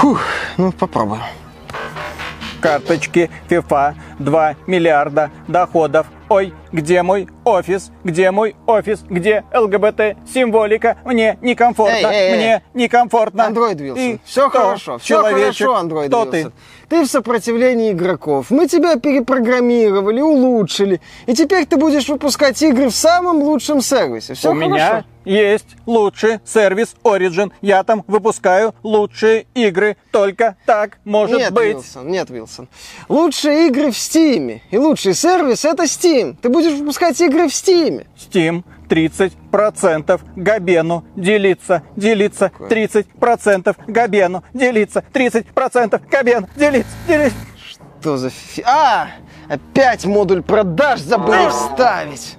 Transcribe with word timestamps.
Фух, 0.00 0.22
ну 0.56 0.72
попробуем. 0.72 1.20
Карточки 2.62 3.28
FIFA 3.50 3.94
2 4.18 4.54
миллиарда 4.66 5.30
доходов. 5.46 6.06
Ой, 6.30 6.54
где 6.72 7.02
мой 7.02 7.28
офис? 7.44 7.90
Где 8.04 8.30
мой 8.30 8.56
офис? 8.66 9.00
Где 9.08 9.44
ЛГБТ 9.54 10.16
символика? 10.32 10.98
Мне 11.04 11.38
некомфортно. 11.40 11.94
Эй, 11.94 12.04
эй, 12.04 12.30
эй. 12.30 12.36
Мне 12.36 12.62
некомфортно. 12.74 13.46
Андроид 13.46 13.80
Вилсон, 13.80 14.02
И 14.02 14.18
все 14.24 14.48
кто? 14.48 14.58
хорошо, 14.60 14.98
все 14.98 15.06
Человечек. 15.16 15.66
хорошо, 15.66 15.76
Андроид 15.76 16.08
Кто 16.08 16.24
Вилсон. 16.24 16.52
ты? 16.52 16.52
Ты 16.88 17.04
в 17.04 17.06
сопротивлении 17.06 17.92
игроков. 17.92 18.46
Мы 18.50 18.66
тебя 18.66 18.96
перепрограммировали, 18.96 20.20
улучшили. 20.20 21.00
И 21.26 21.34
теперь 21.34 21.66
ты 21.66 21.76
будешь 21.76 22.08
выпускать 22.08 22.60
игры 22.62 22.88
в 22.88 22.94
самом 22.94 23.42
лучшем 23.42 23.80
сервисе. 23.80 24.34
Все 24.34 24.50
У 24.50 24.54
хорошо. 24.54 24.70
меня 24.74 25.04
есть 25.24 25.66
лучший 25.86 26.40
сервис 26.44 26.96
Origin. 27.04 27.52
Я 27.60 27.84
там 27.84 28.04
выпускаю 28.08 28.74
лучшие 28.82 29.46
игры. 29.54 29.96
Только 30.10 30.56
так 30.66 30.98
может 31.04 31.38
нет, 31.38 31.52
быть. 31.52 31.74
Вилсон, 31.76 32.08
нет, 32.08 32.30
Вилсон. 32.30 32.68
Лучшие 33.08 33.68
игры 33.68 33.92
в 33.92 33.96
Стиме. 33.98 34.62
И 34.70 34.78
лучший 34.78 35.14
сервис 35.14 35.64
это 35.64 35.84
Steam. 35.84 36.36
Ты 36.42 36.48
будешь 36.48 36.59
выпускать 36.68 37.20
игры 37.20 37.48
в 37.48 37.54
Стиме. 37.54 38.06
Steam 38.16 38.64
30% 38.88 40.20
Габену 40.36 41.04
делиться, 41.16 41.82
делиться, 41.96 42.50
30% 42.58 43.76
Габену 43.86 44.44
делиться, 44.52 45.04
30% 45.12 46.02
Габену 46.10 46.48
делиться, 46.56 46.92
делиться. 47.06 47.38
Что 48.00 48.16
за 48.16 48.30
фи... 48.30 48.62
А! 48.66 49.08
Опять 49.48 50.04
модуль 50.04 50.42
продаж 50.42 51.00
забыли 51.00 51.48
вставить. 51.48 52.36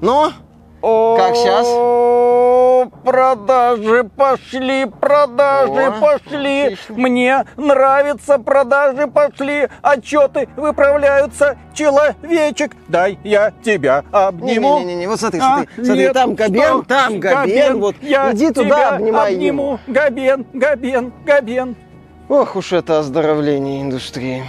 Ну, 0.00 0.32
Как 0.80 1.34
щас? 1.34 1.66
О, 1.66 2.86
Продажи 3.04 4.04
пошли, 4.04 4.86
продажи 5.00 5.86
О, 5.86 6.00
пошли. 6.00 6.62
отлично. 6.64 6.94
Мне 6.96 7.44
нравится, 7.56 8.38
продажи 8.38 9.08
пошли. 9.08 9.68
Отчеты 9.82 10.48
выправляются. 10.56 11.56
Человечек, 11.74 12.72
дай 12.88 13.18
я 13.24 13.52
тебя 13.64 14.04
обниму. 14.12 14.78
Не-не-не, 14.78 15.08
вот 15.08 15.18
смотри, 15.20 15.40
А, 15.42 15.56
смотри, 15.56 15.84
смотри, 15.84 16.02
нет, 16.04 16.12
там 16.12 16.34
Габен, 16.34 16.62
что? 16.62 16.82
там 16.84 17.20
Габен, 17.20 17.80
вот, 17.80 17.96
я 18.00 18.32
иди 18.32 18.50
туда, 18.52 18.90
обнимай 18.96 19.34
обниму. 19.34 19.62
его. 19.62 19.80
Габен, 19.88 20.46
Габен, 20.52 21.12
Габен. 21.24 21.76
Ох 22.28 22.56
уж 22.56 22.72
это 22.72 22.98
оздоровление 23.00 23.82
индустрии. 23.82 24.44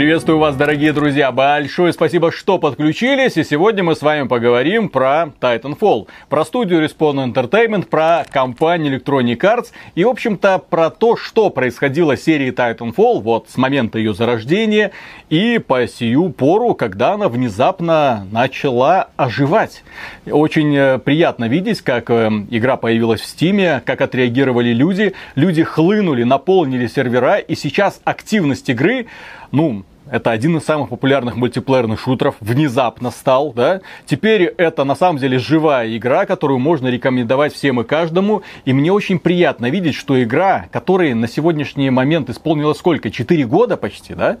Приветствую 0.00 0.38
вас, 0.38 0.56
дорогие 0.56 0.94
друзья! 0.94 1.30
Большое 1.30 1.92
спасибо, 1.92 2.32
что 2.32 2.56
подключились. 2.56 3.36
И 3.36 3.44
сегодня 3.44 3.84
мы 3.84 3.94
с 3.94 4.00
вами 4.00 4.26
поговорим 4.26 4.88
про 4.88 5.28
Titanfall, 5.42 6.08
про 6.30 6.46
студию 6.46 6.82
Respawn 6.82 7.30
Entertainment, 7.30 7.84
про 7.84 8.24
компанию 8.24 8.98
Electronic 8.98 9.36
Arts 9.40 9.66
и, 9.94 10.04
в 10.04 10.08
общем-то, 10.08 10.62
про 10.70 10.88
то, 10.88 11.18
что 11.18 11.50
происходило 11.50 12.16
с 12.16 12.22
серией 12.22 12.50
Titanfall 12.50 13.20
вот 13.20 13.50
с 13.50 13.58
момента 13.58 13.98
ее 13.98 14.14
зарождения 14.14 14.92
и 15.28 15.58
по 15.58 15.86
сию 15.86 16.30
пору, 16.30 16.74
когда 16.74 17.12
она 17.12 17.28
внезапно 17.28 18.26
начала 18.32 19.10
оживать. 19.18 19.84
Очень 20.24 20.74
э, 20.74 20.98
приятно 20.98 21.46
видеть, 21.46 21.82
как 21.82 22.08
э, 22.08 22.30
игра 22.48 22.78
появилась 22.78 23.20
в 23.20 23.26
Стиме, 23.26 23.82
как 23.84 24.00
отреагировали 24.00 24.70
люди. 24.70 25.12
Люди 25.34 25.62
хлынули, 25.62 26.22
наполнили 26.22 26.86
сервера, 26.86 27.36
и 27.36 27.54
сейчас 27.54 28.00
активность 28.04 28.70
игры, 28.70 29.06
ну, 29.52 29.84
это 30.10 30.30
один 30.30 30.56
из 30.56 30.64
самых 30.64 30.90
популярных 30.90 31.36
мультиплеерных 31.36 32.00
шутеров. 32.00 32.34
Внезапно 32.40 33.10
стал, 33.10 33.52
да. 33.52 33.80
Теперь 34.06 34.44
это 34.44 34.84
на 34.84 34.94
самом 34.94 35.18
деле 35.18 35.38
живая 35.38 35.96
игра, 35.96 36.26
которую 36.26 36.58
можно 36.58 36.88
рекомендовать 36.88 37.54
всем 37.54 37.80
и 37.80 37.84
каждому. 37.84 38.42
И 38.64 38.72
мне 38.72 38.92
очень 38.92 39.18
приятно 39.18 39.70
видеть, 39.70 39.94
что 39.94 40.22
игра, 40.22 40.66
которой 40.72 41.14
на 41.14 41.28
сегодняшний 41.28 41.90
момент 41.90 42.28
исполнилось 42.30 42.78
сколько? 42.78 43.10
Четыре 43.10 43.44
года 43.44 43.76
почти, 43.76 44.14
да? 44.14 44.38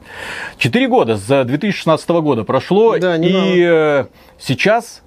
Четыре 0.58 0.88
года 0.88 1.16
с 1.16 1.44
2016 1.44 2.08
года 2.10 2.44
прошло. 2.44 2.98
Да, 2.98 3.16
и 3.16 3.20
немало. 3.20 3.54
э, 3.56 4.06
сейчас 4.38 5.02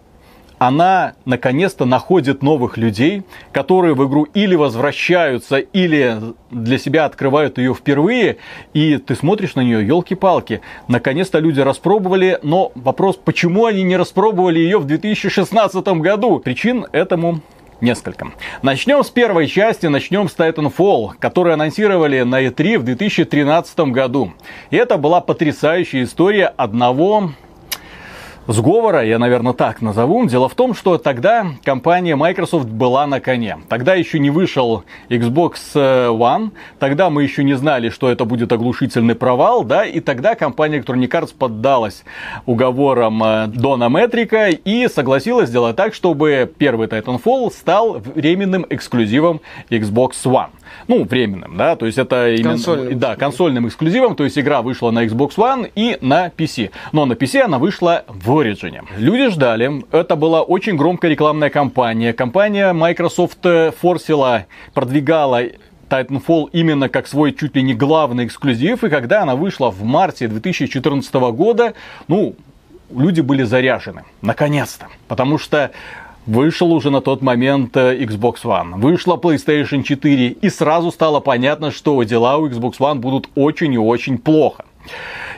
она 0.68 1.16
наконец-то 1.25 1.84
находит 1.84 2.41
новых 2.41 2.78
людей, 2.78 3.24
которые 3.51 3.96
в 3.96 4.07
игру 4.07 4.24
или 4.34 4.56
возвращаются, 4.56 5.57
или 5.57 6.18
для 6.51 6.78
себя 6.78 7.03
открывают 7.03 7.57
ее 7.57 7.74
впервые, 7.74 8.38
и 8.74 8.96
ты 8.97 9.16
смотришь 9.16 9.56
на 9.56 9.62
нее, 9.62 9.85
елки-палки, 9.85 10.62
наконец-то 10.88 11.40
люди 11.40 11.59
распробовали, 11.59 12.40
но 12.44 12.72
вопрос, 12.75 13.18
почему 13.18 13.66
они 13.66 13.84
не 13.84 13.97
распробовали 13.97 14.59
ее 14.59 14.78
в 14.78 14.85
2016 14.85 15.85
году? 16.00 16.40
Причин 16.40 16.85
этому 16.94 17.41
несколько. 17.81 18.31
Начнем 18.62 19.03
с 19.03 19.09
первой 19.09 19.47
части, 19.47 19.88
начнем 19.88 20.30
с 20.30 20.35
Titanfall, 20.35 21.12
которую 21.19 21.56
анонсировали 21.56 22.22
на 22.22 22.41
E3 22.41 22.80
в 22.80 22.84
2013 22.84 23.80
году. 23.91 24.31
И 24.72 24.78
это 24.78 24.97
была 24.97 25.19
потрясающая 25.19 26.03
история 26.03 26.45
одного 26.45 27.31
сговора, 28.48 29.04
я, 29.04 29.20
наверное, 29.20 29.54
так 29.54 29.81
назову. 29.81 30.26
Дело 30.26 30.50
в 30.50 30.56
том, 30.56 30.74
что 30.74 30.98
тогда 30.98 31.46
компания 31.64 32.16
Microsoft 32.16 32.68
была 32.68 33.08
на 33.08 33.20
коне. 33.20 33.58
Тогда 33.70 33.96
еще 33.96 34.20
не 34.20 34.30
вышел 34.30 34.84
Xbox 35.09 35.54
One, 35.74 36.52
тогда 36.80 37.09
мы 37.09 37.24
еще 37.24 37.44
не 37.44 37.54
знали, 37.54 37.90
что 37.90 38.09
это 38.09 38.26
будет 38.26 38.52
оглушительный 38.52 39.16
провал, 39.16 39.64
да, 39.64 39.86
и 39.86 40.00
тогда 40.00 40.36
компания 40.36 40.80
Electronic 40.80 41.09
Arts 41.09 41.34
поддалась 41.38 42.04
уговорам 42.46 43.24
э, 43.24 43.48
Дона 43.48 43.90
Метрика 43.90 44.50
и 44.50 44.88
согласилась 44.88 45.50
сделать 45.50 45.75
так, 45.75 45.94
чтобы 45.94 46.52
первый 46.58 46.88
Titanfall 46.88 47.52
стал 47.52 48.00
временным 48.00 48.66
эксклюзивом 48.70 49.42
Xbox 49.70 50.12
One. 50.25 50.50
Ну, 50.88 51.04
временным, 51.04 51.58
да, 51.58 51.75
то 51.75 51.86
есть 51.86 51.98
это 51.98 52.34
именно... 52.34 52.52
Консольным. 52.52 53.00
Да, 53.00 53.16
консольным 53.16 53.68
эксклюзивом, 53.68 54.16
то 54.16 54.24
есть 54.24 54.38
игра 54.38 54.62
вышла 54.62 54.92
на 54.92 55.06
Xbox 55.06 55.36
One 55.38 55.72
и 55.75 55.98
на 56.02 56.28
PC. 56.28 56.72
Но 56.92 57.06
на 57.06 57.14
PC 57.14 57.42
она 57.42 57.60
вышла 57.60 58.04
в 58.08 58.32
Origin. 58.33 58.85
Люди 58.97 59.29
ждали, 59.29 59.83
это 59.91 60.16
была 60.16 60.41
очень 60.41 60.75
громкая 60.75 61.11
рекламная 61.11 61.49
кампания. 61.49 62.13
Компания 62.13 62.73
Microsoft 62.73 63.45
э, 63.45 63.71
форсила, 63.71 64.45
продвигала 64.73 65.44
Titanfall 65.89 66.49
именно 66.51 66.89
как 66.89 67.07
свой 67.07 67.33
чуть 67.33 67.55
ли 67.55 67.61
не 67.61 67.75
главный 67.75 68.25
эксклюзив. 68.25 68.83
И 68.83 68.89
когда 68.89 69.21
она 69.21 69.35
вышла 69.35 69.69
в 69.69 69.83
марте 69.83 70.27
2014 70.27 71.13
года, 71.13 71.73
ну, 72.07 72.35
люди 72.95 73.21
были 73.21 73.44
заряжены. 73.44 74.03
Наконец-то. 74.21 74.88
Потому 75.07 75.38
что 75.38 75.71
Вышел 76.25 76.71
уже 76.71 76.89
на 76.89 77.01
тот 77.01 77.21
момент 77.21 77.75
э, 77.75 77.97
Xbox 77.97 78.44
One, 78.45 78.79
вышла 78.79 79.17
PlayStation 79.17 79.83
4, 79.83 80.29
и 80.29 80.50
сразу 80.50 80.89
стало 80.89 81.19
понятно, 81.19 81.69
что 81.69 82.01
дела 82.03 82.38
у 82.38 82.47
Xbox 82.47 82.77
One 82.79 83.00
будут 83.00 83.27
очень 83.35 83.73
и 83.73 83.77
очень 83.77 84.17
плохо 84.17 84.63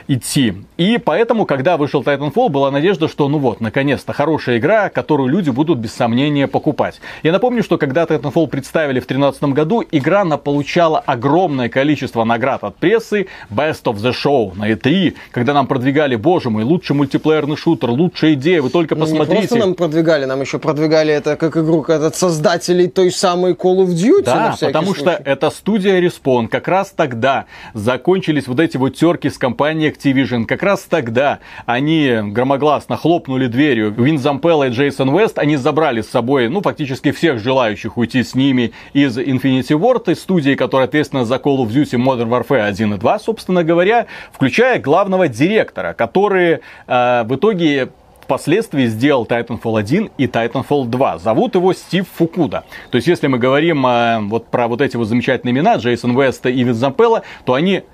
идти. 0.08 0.54
И 0.76 0.98
поэтому, 0.98 1.46
когда 1.46 1.76
вышел 1.76 2.02
Titanfall, 2.02 2.48
была 2.48 2.70
надежда, 2.70 3.08
что 3.08 3.28
ну 3.28 3.38
вот, 3.38 3.60
наконец-то 3.60 4.12
хорошая 4.12 4.58
игра, 4.58 4.88
которую 4.88 5.28
люди 5.28 5.50
будут 5.50 5.78
без 5.78 5.92
сомнения 5.92 6.46
покупать. 6.46 7.00
Я 7.22 7.32
напомню, 7.32 7.62
что 7.62 7.78
когда 7.78 8.04
Titanfall 8.04 8.46
представили 8.48 9.00
в 9.00 9.06
2013 9.06 9.42
году, 9.54 9.82
игра 9.90 10.20
она 10.22 10.36
получала 10.36 10.98
огромное 10.98 11.68
количество 11.68 12.24
наград 12.24 12.62
от 12.64 12.76
прессы, 12.76 13.26
Best 13.50 13.84
of 13.84 13.96
the 13.96 14.12
Show 14.12 14.56
на 14.56 14.70
E3, 14.70 15.14
когда 15.30 15.54
нам 15.54 15.66
продвигали, 15.66 16.16
боже 16.16 16.50
мой, 16.50 16.64
лучший 16.64 16.94
мультиплеерный 16.96 17.56
шутер, 17.56 17.90
лучшая 17.90 18.34
идея, 18.34 18.62
вы 18.62 18.70
только 18.70 18.94
Ну, 18.94 19.00
не 19.00 19.06
посмотрите. 19.10 19.48
просто 19.48 19.56
нам 19.58 19.74
продвигали, 19.74 20.24
нам 20.24 20.40
еще 20.40 20.58
продвигали 20.58 21.12
это 21.12 21.36
как 21.36 21.56
игру 21.56 21.82
как 21.82 22.02
от 22.02 22.16
создателей 22.16 22.88
той 22.88 23.10
самой 23.10 23.52
Call 23.52 23.84
of 23.84 23.88
Duty. 23.88 24.22
Да, 24.24 24.56
потому 24.60 24.94
случай. 24.94 25.00
что 25.00 25.10
это 25.24 25.50
студия 25.50 26.00
Respawn. 26.00 26.48
Как 26.48 26.68
раз 26.68 26.92
тогда 26.94 27.46
закончились 27.74 28.46
вот 28.46 28.60
эти 28.60 28.76
вот 28.76 28.90
терки 28.96 29.30
с 29.30 29.38
компанией 29.38 29.90
Activision. 29.96 30.44
Как 30.46 30.62
раз 30.62 30.82
тогда 30.82 31.40
они 31.64 32.18
громогласно 32.22 32.96
хлопнули 32.96 33.46
дверью. 33.46 33.92
Вин 33.92 34.18
Зампелло 34.18 34.68
и 34.68 34.70
Джейсон 34.70 35.16
Вест, 35.16 35.38
они 35.38 35.56
забрали 35.56 36.02
с 36.02 36.10
собой, 36.10 36.48
ну, 36.48 36.60
фактически 36.60 37.12
всех 37.12 37.38
желающих 37.38 37.96
уйти 37.96 38.22
с 38.22 38.34
ними 38.34 38.72
из 38.92 39.18
Infinity 39.18 39.78
Ward, 39.78 40.10
из 40.10 40.20
студии, 40.20 40.54
которая 40.54 40.88
ответственна 40.88 41.24
за 41.24 41.36
Call 41.36 41.58
of 41.58 41.68
Duty 41.68 41.98
Modern 41.98 42.28
Warfare 42.28 42.62
1 42.62 42.94
и 42.94 42.98
2, 42.98 43.18
собственно 43.18 43.64
говоря, 43.64 44.06
включая 44.32 44.78
главного 44.78 45.28
директора, 45.28 45.94
который 45.94 46.60
э, 46.86 47.22
в 47.24 47.34
итоге 47.34 47.90
впоследствии 48.26 48.86
сделал 48.86 49.24
Titanfall 49.24 49.78
1 49.78 50.10
и 50.18 50.26
Titanfall 50.26 50.86
2. 50.86 51.18
Зовут 51.18 51.54
его 51.54 51.72
Стив 51.72 52.06
Фукуда. 52.14 52.64
То 52.90 52.96
есть, 52.96 53.06
если 53.06 53.28
мы 53.28 53.38
говорим 53.38 53.86
э, 53.86 54.18
вот 54.22 54.48
про 54.48 54.66
вот 54.66 54.80
эти 54.80 54.96
вот 54.96 55.06
замечательные 55.06 55.52
имена, 55.52 55.76
Джейсон 55.76 56.20
Веста 56.20 56.48
и 56.48 56.62
Вин 56.62 56.74
Зампелло, 56.74 57.22
то 57.44 57.54
они 57.54 57.84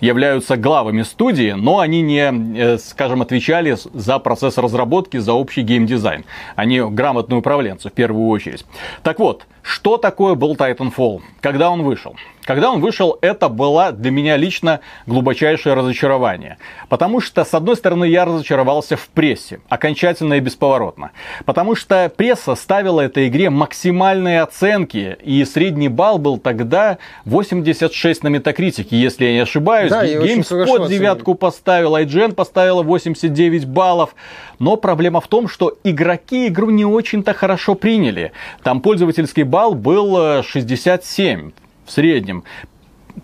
являются 0.00 0.56
главами 0.56 1.02
студии, 1.02 1.52
но 1.52 1.80
они 1.80 2.02
не, 2.02 2.56
э, 2.56 2.78
скажем, 2.78 3.22
отвечали 3.22 3.76
за 3.92 4.18
процесс 4.18 4.58
разработки, 4.58 5.16
за 5.16 5.32
общий 5.32 5.62
геймдизайн. 5.62 6.24
Они 6.56 6.80
грамотные 6.80 7.38
управленцы 7.38 7.88
в 7.88 7.92
первую 7.92 8.28
очередь. 8.28 8.64
Так 9.02 9.18
вот, 9.18 9.46
что 9.62 9.96
такое 9.96 10.34
был 10.34 10.54
Titanfall? 10.54 11.20
Когда 11.40 11.70
он 11.70 11.82
вышел? 11.82 12.14
Когда 12.48 12.70
он 12.70 12.80
вышел, 12.80 13.18
это 13.20 13.50
было 13.50 13.92
для 13.92 14.10
меня 14.10 14.38
лично 14.38 14.80
глубочайшее 15.04 15.74
разочарование. 15.74 16.56
Потому 16.88 17.20
что, 17.20 17.44
с 17.44 17.52
одной 17.52 17.76
стороны, 17.76 18.06
я 18.06 18.24
разочаровался 18.24 18.96
в 18.96 19.06
прессе, 19.08 19.60
окончательно 19.68 20.32
и 20.32 20.40
бесповоротно. 20.40 21.10
Потому 21.44 21.74
что 21.74 22.08
пресса 22.08 22.54
ставила 22.54 23.02
этой 23.02 23.28
игре 23.28 23.50
максимальные 23.50 24.40
оценки, 24.40 25.18
и 25.22 25.44
средний 25.44 25.90
балл 25.90 26.16
был 26.16 26.38
тогда 26.38 26.96
86 27.26 28.22
на 28.22 28.28
метакритике, 28.28 28.98
если 28.98 29.26
я 29.26 29.32
не 29.34 29.40
ошибаюсь. 29.40 29.90
Да, 29.90 30.06
GameSpot 30.06 30.88
девятку 30.88 31.34
поставил, 31.34 31.98
IGN 31.98 32.32
поставила 32.32 32.82
89 32.82 33.66
баллов. 33.66 34.14
Но 34.58 34.76
проблема 34.76 35.20
в 35.20 35.28
том, 35.28 35.48
что 35.48 35.76
игроки 35.84 36.48
игру 36.48 36.70
не 36.70 36.86
очень-то 36.86 37.34
хорошо 37.34 37.74
приняли. 37.74 38.32
Там 38.62 38.80
пользовательский 38.80 39.42
балл 39.42 39.74
был 39.74 40.42
67 40.42 41.50
в 41.88 41.92
среднем. 41.92 42.44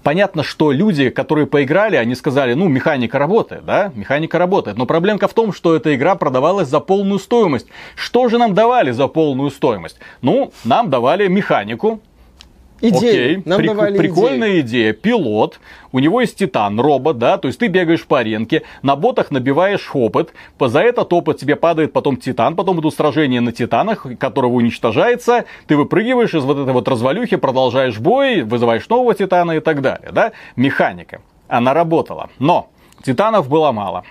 Понятно, 0.03 0.43
что 0.43 0.73
люди, 0.73 1.11
которые 1.11 1.47
поиграли, 1.47 1.95
они 1.97 2.17
сказали, 2.17 2.55
ну, 2.55 2.67
механика 2.69 3.19
работает, 3.19 3.65
да, 3.65 3.93
механика 3.95 4.39
работает. 4.39 4.77
Но 4.77 4.87
проблемка 4.87 5.29
в 5.29 5.35
том, 5.35 5.53
что 5.53 5.77
эта 5.77 5.95
игра 5.95 6.17
продавалась 6.17 6.69
за 6.69 6.81
полную 6.81 7.21
стоимость. 7.21 7.69
Что 7.95 8.29
же 8.29 8.39
нам 8.39 8.55
давали 8.55 8.91
за 8.91 9.07
полную 9.07 9.51
стоимость? 9.51 9.99
Ну, 10.21 10.53
нам 10.65 10.91
давали 10.91 11.29
механику, 11.29 12.01
Идеи. 12.81 12.99
Окей, 12.99 13.43
Нам 13.45 13.61
прик- 13.61 13.67
давали 13.69 13.99
прикольная 13.99 14.61
идея. 14.61 14.93
Пилот, 14.93 15.61
у 15.93 16.01
него 16.01 16.21
есть 16.21 16.37
титан, 16.37 16.79
робот, 16.79 17.19
да, 17.19 17.39
то 17.39 17.49
есть 17.49 17.59
ты 17.61 17.69
бегаешь 17.69 18.05
по 18.05 18.19
аренке, 18.19 18.63
на 18.83 18.97
ботах 18.97 19.31
набиваешь 19.31 19.91
опыт, 19.95 20.33
за 20.61 20.81
этот 20.81 21.13
опыт 21.13 21.39
тебе 21.39 21.57
падает 21.57 21.93
потом 21.93 22.17
титан, 22.17 22.57
потом 22.57 22.81
идут 22.81 22.95
сражения 22.95 23.41
на 23.41 23.53
титанах, 23.53 24.07
которого 24.19 24.55
уничтожается, 24.55 25.45
ты 25.67 25.77
выпрыгиваешь 25.77 26.35
из 26.35 26.43
вот 26.45 26.59
этой 26.59 26.73
вот 26.73 26.89
развалюхи, 26.89 27.37
продолжаешь 27.37 27.99
бой, 27.99 28.43
вызываешь 28.43 28.89
нового 28.89 29.15
титана 29.15 29.53
и 29.53 29.61
так 29.61 29.81
далее, 29.81 30.11
да. 30.13 30.33
Механика, 30.57 31.21
она 31.49 31.75
работала, 31.75 32.31
но 32.39 32.71
титанов 33.05 33.49
было 33.49 33.73
мало. 33.73 34.05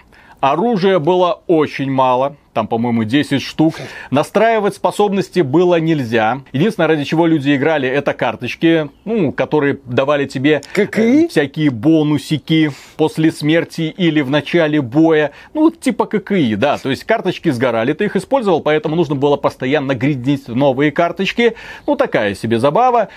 Оружия 0.43 0.99
было 0.99 1.41
очень 1.47 1.89
мало, 1.89 2.35
там, 2.51 2.67
по-моему, 2.67 3.05
10 3.05 3.41
штук. 3.41 3.75
Настраивать 4.11 4.75
способности 4.75 5.39
было 5.39 5.79
нельзя. 5.79 6.41
Единственное, 6.51 6.87
ради 6.87 7.05
чего 7.05 7.27
люди 7.27 7.55
играли, 7.55 7.87
это 7.87 8.13
карточки, 8.13 8.89
ну, 9.05 9.31
которые 9.31 9.79
давали 9.85 10.25
тебе 10.25 10.61
э, 10.75 11.27
всякие 11.29 11.69
бонусики 11.69 12.71
после 12.97 13.31
смерти 13.31 13.83
или 13.95 14.19
в 14.19 14.29
начале 14.29 14.81
боя. 14.81 15.31
Ну, 15.53 15.71
типа 15.71 16.07
ККИ, 16.07 16.55
да. 16.55 16.77
То 16.77 16.89
есть 16.89 17.05
карточки 17.05 17.47
сгорали, 17.47 17.93
ты 17.93 18.03
их 18.03 18.17
использовал, 18.17 18.59
поэтому 18.59 18.97
нужно 18.97 19.15
было 19.15 19.37
постоянно 19.37 19.95
гридить 19.95 20.49
новые 20.49 20.91
карточки. 20.91 21.53
Ну, 21.87 21.95
такая 21.95 22.35
себе 22.35 22.59
забава. 22.59 23.07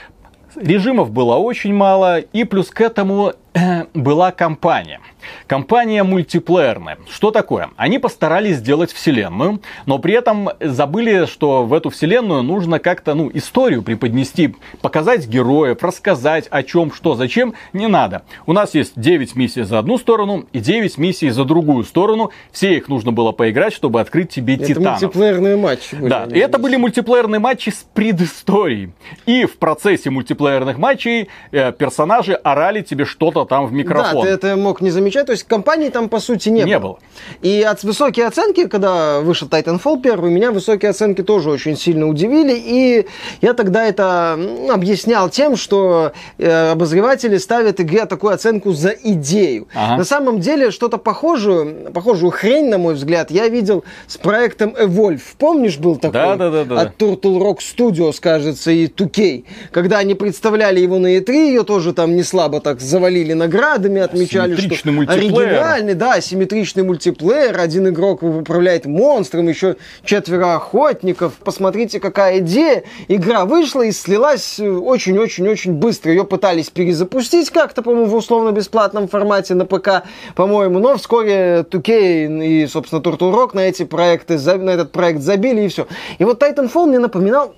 Режимов 0.54 1.10
было 1.10 1.34
очень 1.34 1.74
мало, 1.74 2.20
и 2.20 2.44
плюс 2.44 2.70
к 2.70 2.80
этому 2.80 3.34
была 3.94 4.32
компания. 4.32 5.00
Компания 5.46 6.02
мультиплеерная. 6.02 6.98
Что 7.10 7.30
такое? 7.30 7.70
Они 7.76 7.98
постарались 7.98 8.56
сделать 8.56 8.92
вселенную, 8.92 9.60
но 9.86 9.98
при 9.98 10.14
этом 10.14 10.50
забыли, 10.60 11.26
что 11.26 11.64
в 11.64 11.72
эту 11.72 11.90
вселенную 11.90 12.42
нужно 12.42 12.78
как-то, 12.78 13.14
ну, 13.14 13.30
историю 13.32 13.82
преподнести, 13.82 14.54
показать 14.82 15.26
героев, 15.26 15.82
рассказать 15.82 16.46
о 16.50 16.62
чем, 16.62 16.92
что, 16.92 17.14
зачем, 17.14 17.54
не 17.72 17.86
надо. 17.88 18.22
У 18.46 18.52
нас 18.52 18.74
есть 18.74 18.92
9 18.96 19.34
миссий 19.36 19.62
за 19.62 19.78
одну 19.78 19.98
сторону 19.98 20.46
и 20.52 20.60
9 20.60 20.98
миссий 20.98 21.30
за 21.30 21.44
другую 21.44 21.84
сторону. 21.84 22.30
Все 22.52 22.76
их 22.76 22.88
нужно 22.88 23.12
было 23.12 23.32
поиграть, 23.32 23.72
чтобы 23.72 24.00
открыть 24.00 24.30
тебе 24.30 24.54
Это 24.54 24.66
титанов. 24.66 25.00
мультиплеерные 25.02 25.56
матчи 25.56 25.94
были. 25.94 26.10
Да, 26.10 26.28
это 26.30 26.58
были 26.58 26.76
мультиплеерные 26.76 27.38
матчи 27.40 27.70
с 27.70 27.86
предысторией. 27.94 28.90
И 29.26 29.44
в 29.46 29.58
процессе 29.58 30.10
мультиплеерных 30.10 30.78
матчей 30.78 31.28
э, 31.50 31.72
персонажи 31.72 32.34
орали 32.34 32.82
тебе 32.82 33.04
что-то 33.04 33.45
там 33.46 33.66
в 33.66 33.70
Да, 33.70 33.76
микрофон. 33.76 34.24
ты 34.26 34.28
это 34.32 34.56
мог 34.56 34.80
не 34.80 34.90
замечать. 34.90 35.26
То 35.26 35.32
есть 35.32 35.44
компании 35.44 35.88
там 35.88 36.08
по 36.08 36.20
сути 36.20 36.48
не, 36.48 36.62
Не 36.64 36.78
было. 36.78 36.92
было. 36.92 36.98
И 37.42 37.62
от 37.62 37.82
высокие 37.82 38.26
оценки, 38.26 38.66
когда 38.66 39.20
вышел 39.20 39.48
Titanfall 39.48 40.00
первый, 40.02 40.30
меня 40.30 40.50
высокие 40.52 40.90
оценки 40.90 41.22
тоже 41.22 41.50
очень 41.50 41.76
сильно 41.76 42.08
удивили. 42.08 42.54
И 42.56 43.06
я 43.40 43.54
тогда 43.54 43.84
это 43.86 44.38
объяснял 44.70 45.28
тем, 45.30 45.56
что 45.56 46.12
э, 46.38 46.72
обозреватели 46.72 47.36
ставят 47.38 47.80
игре 47.80 48.04
такую 48.06 48.34
оценку 48.34 48.72
за 48.72 48.90
идею. 48.90 49.68
Ага. 49.74 49.98
На 49.98 50.04
самом 50.04 50.40
деле 50.40 50.70
что-то 50.70 50.98
похожую, 50.98 51.92
похожую 51.92 52.30
хрень, 52.30 52.68
на 52.68 52.78
мой 52.78 52.94
взгляд, 52.94 53.30
я 53.30 53.48
видел 53.48 53.84
с 54.06 54.16
проектом 54.16 54.70
Evolve. 54.70 55.20
Помнишь, 55.38 55.78
был 55.78 55.96
такой? 55.96 56.20
Да-да-да-да. 56.20 56.80
От 56.80 57.00
Turtle 57.00 57.38
Rock 57.40 57.58
Studios, 57.58 58.16
кажется, 58.20 58.70
и 58.70 58.86
2K. 58.86 59.44
Когда 59.72 59.98
они 59.98 60.14
представляли 60.14 60.80
его 60.80 60.98
на 60.98 61.16
E3, 61.18 61.30
ее 61.32 61.62
тоже 61.64 61.92
там 61.92 62.16
не 62.16 62.22
слабо 62.22 62.60
так 62.60 62.80
завалили 62.80 63.32
наградами, 63.36 64.00
отмечали, 64.00 64.56
что 64.56 64.90
оригинальный, 64.90 65.94
да, 65.94 66.20
симметричный 66.20 66.82
мультиплеер. 66.82 67.58
Один 67.58 67.88
игрок 67.88 68.22
управляет 68.22 68.86
монстром, 68.86 69.48
еще 69.48 69.76
четверо 70.04 70.56
охотников. 70.56 71.34
Посмотрите, 71.44 72.00
какая 72.00 72.38
идея. 72.38 72.84
Игра 73.08 73.44
вышла 73.44 73.82
и 73.82 73.92
слилась 73.92 74.58
э, 74.58 74.68
очень-очень-очень 74.68 75.74
быстро. 75.74 76.10
Ее 76.10 76.24
пытались 76.24 76.70
перезапустить 76.70 77.50
как-то, 77.50 77.82
по-моему, 77.82 78.06
в 78.06 78.14
условно-бесплатном 78.14 79.08
формате 79.08 79.54
на 79.54 79.66
ПК, 79.66 80.04
по-моему. 80.34 80.78
Но 80.78 80.96
вскоре 80.96 81.66
2K 81.70 82.44
и, 82.44 82.66
собственно, 82.66 83.00
Turtle 83.00 83.32
Rock 83.32 83.50
на 83.54 83.60
эти 83.60 83.84
проекты, 83.84 84.38
на 84.38 84.70
этот 84.70 84.92
проект 84.92 85.20
забили 85.20 85.62
и 85.62 85.68
все. 85.68 85.86
И 86.18 86.24
вот 86.24 86.42
Titanfall 86.42 86.86
мне 86.86 86.98
напоминал 86.98 87.54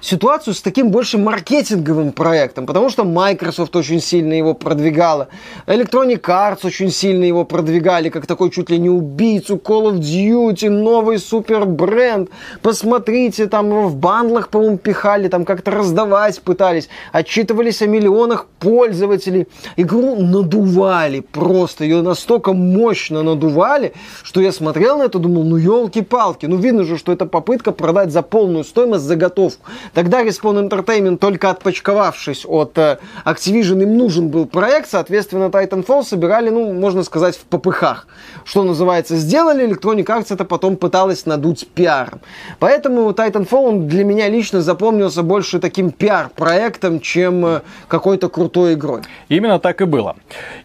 ситуацию 0.00 0.54
с 0.54 0.62
таким 0.62 0.90
больше 0.90 1.18
маркетинговым 1.18 2.12
проектом, 2.12 2.66
потому 2.66 2.90
что 2.90 3.04
Microsoft 3.04 3.74
очень 3.76 4.00
сильно 4.00 4.34
его 4.34 4.54
продвигала, 4.54 5.28
Electronic 5.66 6.20
Arts 6.20 6.66
очень 6.66 6.90
сильно 6.90 7.24
его 7.24 7.44
продвигали, 7.44 8.08
как 8.08 8.26
такой 8.26 8.50
чуть 8.50 8.70
ли 8.70 8.78
не 8.78 8.90
убийцу 8.90 9.56
Call 9.56 9.92
of 9.92 9.98
Duty, 10.00 10.68
новый 10.70 11.18
супер 11.18 11.64
бренд. 11.64 12.30
Посмотрите, 12.62 13.46
там 13.46 13.68
его 13.68 13.88
в 13.88 13.96
бандлах, 13.96 14.48
по-моему, 14.48 14.78
пихали, 14.78 15.28
там 15.28 15.44
как-то 15.44 15.70
раздавать 15.70 16.40
пытались, 16.42 16.88
отчитывались 17.12 17.82
о 17.82 17.86
миллионах 17.86 18.46
пользователей. 18.58 19.46
Игру 19.76 20.16
надували 20.16 21.20
просто, 21.20 21.84
ее 21.84 22.02
настолько 22.02 22.52
мощно 22.52 23.22
надували, 23.22 23.92
что 24.22 24.40
я 24.40 24.52
смотрел 24.52 24.98
на 24.98 25.04
это, 25.04 25.18
думал, 25.18 25.44
ну 25.44 25.56
елки-палки, 25.56 26.46
ну 26.46 26.56
видно 26.56 26.84
же, 26.84 26.98
что 26.98 27.12
это 27.12 27.26
попытка 27.26 27.72
продать 27.72 28.12
за 28.12 28.22
полную 28.22 28.64
стоимость 28.64 29.04
заготовку. 29.04 29.66
Тогда 29.94 30.24
Respawn 30.24 30.68
Entertainment, 30.68 31.18
только 31.18 31.50
отпочковавшись 31.50 32.44
от 32.46 32.78
э, 32.78 32.98
Activision, 33.24 33.82
им 33.82 33.96
нужен 33.96 34.28
был 34.28 34.46
проект, 34.46 34.90
соответственно, 34.90 35.44
Titanfall 35.44 36.04
собирали, 36.04 36.50
ну, 36.50 36.72
можно 36.72 37.02
сказать, 37.02 37.36
в 37.36 37.44
попыхах. 37.44 38.06
Что 38.44 38.64
называется, 38.64 39.16
сделали, 39.16 39.68
Electronic 39.68 40.06
Arts 40.06 40.26
это 40.30 40.44
потом 40.44 40.76
пыталась 40.76 41.26
надуть 41.26 41.66
пиаром. 41.68 42.20
Поэтому 42.58 43.10
Titanfall 43.10 43.68
он 43.68 43.88
для 43.88 44.04
меня 44.04 44.28
лично 44.28 44.62
запомнился 44.62 45.22
больше 45.22 45.58
таким 45.58 45.90
пиар-проектом, 45.90 47.00
чем 47.00 47.44
э, 47.46 47.60
какой-то 47.88 48.28
крутой 48.28 48.74
игрой. 48.74 49.02
Именно 49.28 49.58
так 49.58 49.80
и 49.80 49.84
было. 49.84 50.16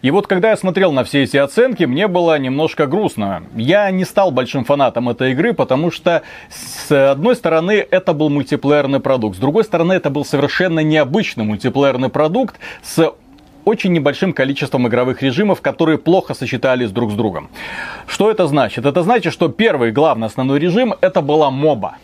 И 0.02 0.12
вот 0.12 0.28
когда 0.28 0.50
я 0.50 0.58
смотрел 0.58 0.92
на 0.92 1.04
все 1.04 1.24
эти 1.24 1.38
оценки, 1.38 1.84
мне 1.84 2.08
было 2.08 2.38
немножко 2.40 2.88
грустно. 2.88 3.44
Я 3.56 3.92
не 3.92 4.06
стал 4.06 4.32
большим 4.32 4.66
фанатом 4.66 5.10
этой 5.10 5.32
игры, 5.32 5.54
потому 5.54 5.92
что 5.92 6.22
с 6.50 7.12
одной 7.12 7.36
стороны 7.36 7.86
это 7.90 8.14
был 8.14 8.30
мультиплеерный 8.30 8.97
продукт, 9.00 9.38
с 9.38 9.39
другой 9.39 9.63
стороны 9.63 9.94
это 9.94 10.10
был 10.10 10.25
совершенно 10.25 10.82
необычный 10.82 11.44
мультиплеерный 11.44 12.10
продукт 12.10 12.56
с 12.84 13.13
очень 13.66 13.92
небольшим 13.92 14.32
количеством 14.32 14.88
игровых 14.88 15.22
режимов, 15.22 15.62
которые 15.62 15.98
плохо 15.98 16.34
сочетались 16.34 16.92
друг 16.92 17.12
с 17.12 17.16
другом. 17.16 17.50
Что 18.08 18.32
это 18.32 18.48
значит? 18.48 18.86
Это 18.86 19.04
значит, 19.04 19.34
что 19.34 19.50
первый 19.50 19.92
главный 19.92 20.27
основной 20.27 20.60
режим 20.60 20.94
это 21.01 21.22
была 21.22 21.51
моба. 21.51 21.98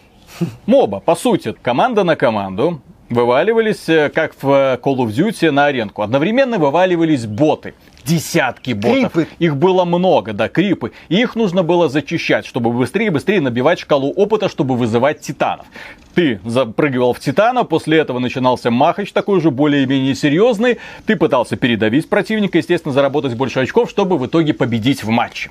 Моба, 0.66 1.00
по 1.00 1.16
сути, 1.16 1.56
команда 1.62 2.04
на 2.04 2.16
команду, 2.16 2.82
вываливались, 3.10 3.88
э, 3.88 4.10
как 4.10 4.34
в 4.42 4.50
э, 4.50 4.80
Call 4.82 4.98
of 4.98 5.08
Duty, 5.08 5.52
на 5.52 5.66
аренку. 5.66 6.02
Одновременно 6.02 6.58
вываливались 6.58 7.26
боты. 7.26 7.74
Десятки 8.06 8.74
ботов. 8.74 9.14
Крипы. 9.14 9.28
Их 9.40 9.56
было 9.56 9.86
много, 9.86 10.34
да, 10.34 10.50
крипы. 10.50 10.92
И 11.10 11.22
их 11.22 11.36
нужно 11.36 11.64
было 11.64 11.90
зачищать, 11.90 12.46
чтобы 12.46 12.72
быстрее 12.72 13.08
и 13.08 13.10
быстрее 13.10 13.42
набивать 13.42 13.80
шкалу 13.80 14.12
опыта, 14.12 14.50
чтобы 14.50 14.76
вызывать 14.76 15.22
титанов. 15.22 15.66
Ты 16.14 16.40
запрыгивал 16.46 17.14
в 17.14 17.20
титана, 17.20 17.64
после 17.64 17.98
этого 17.98 18.20
начинался 18.20 18.70
махач 18.70 19.12
такой 19.12 19.42
же, 19.42 19.52
более-менее 19.52 20.16
серьезный. 20.16 20.78
Ты 21.06 21.16
пытался 21.16 21.56
передавить 21.56 22.10
противника, 22.10 22.58
естественно, 22.58 22.94
заработать 22.94 23.36
больше 23.36 23.62
очков, 23.62 23.90
чтобы 23.90 24.18
в 24.18 24.26
итоге 24.28 24.54
победить 24.54 25.04
в 25.04 25.10
матче. 25.10 25.50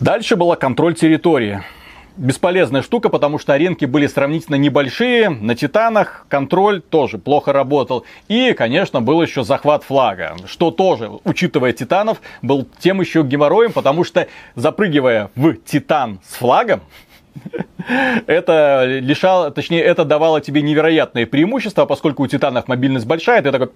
Дальше 0.00 0.36
была 0.36 0.56
контроль 0.56 0.94
территории. 0.94 1.62
Бесполезная 2.16 2.82
штука, 2.82 3.08
потому 3.08 3.38
что 3.38 3.54
аренки 3.54 3.86
были 3.86 4.06
сравнительно 4.06 4.54
небольшие. 4.54 5.30
На 5.30 5.56
Титанах 5.56 6.26
контроль 6.28 6.80
тоже 6.80 7.18
плохо 7.18 7.52
работал. 7.52 8.04
И, 8.28 8.52
конечно, 8.52 9.00
был 9.00 9.20
еще 9.20 9.42
захват 9.42 9.82
флага. 9.82 10.36
Что 10.46 10.70
тоже, 10.70 11.10
учитывая 11.24 11.72
Титанов, 11.72 12.20
был 12.40 12.68
тем 12.78 13.00
еще 13.00 13.24
геморроем, 13.24 13.72
потому 13.72 14.04
что 14.04 14.28
запрыгивая 14.54 15.30
в 15.34 15.54
Титан 15.54 16.20
с 16.24 16.34
флагом, 16.36 16.82
Это 18.26 18.84
лишало, 18.86 19.50
точнее, 19.50 19.82
это 19.82 20.04
давало 20.04 20.40
тебе 20.40 20.62
невероятные 20.62 21.26
преимущества, 21.26 21.84
поскольку 21.84 22.22
у 22.22 22.26
титанов 22.26 22.66
мобильность 22.66 23.06
большая, 23.06 23.42
ты 23.42 23.52
такой 23.52 23.70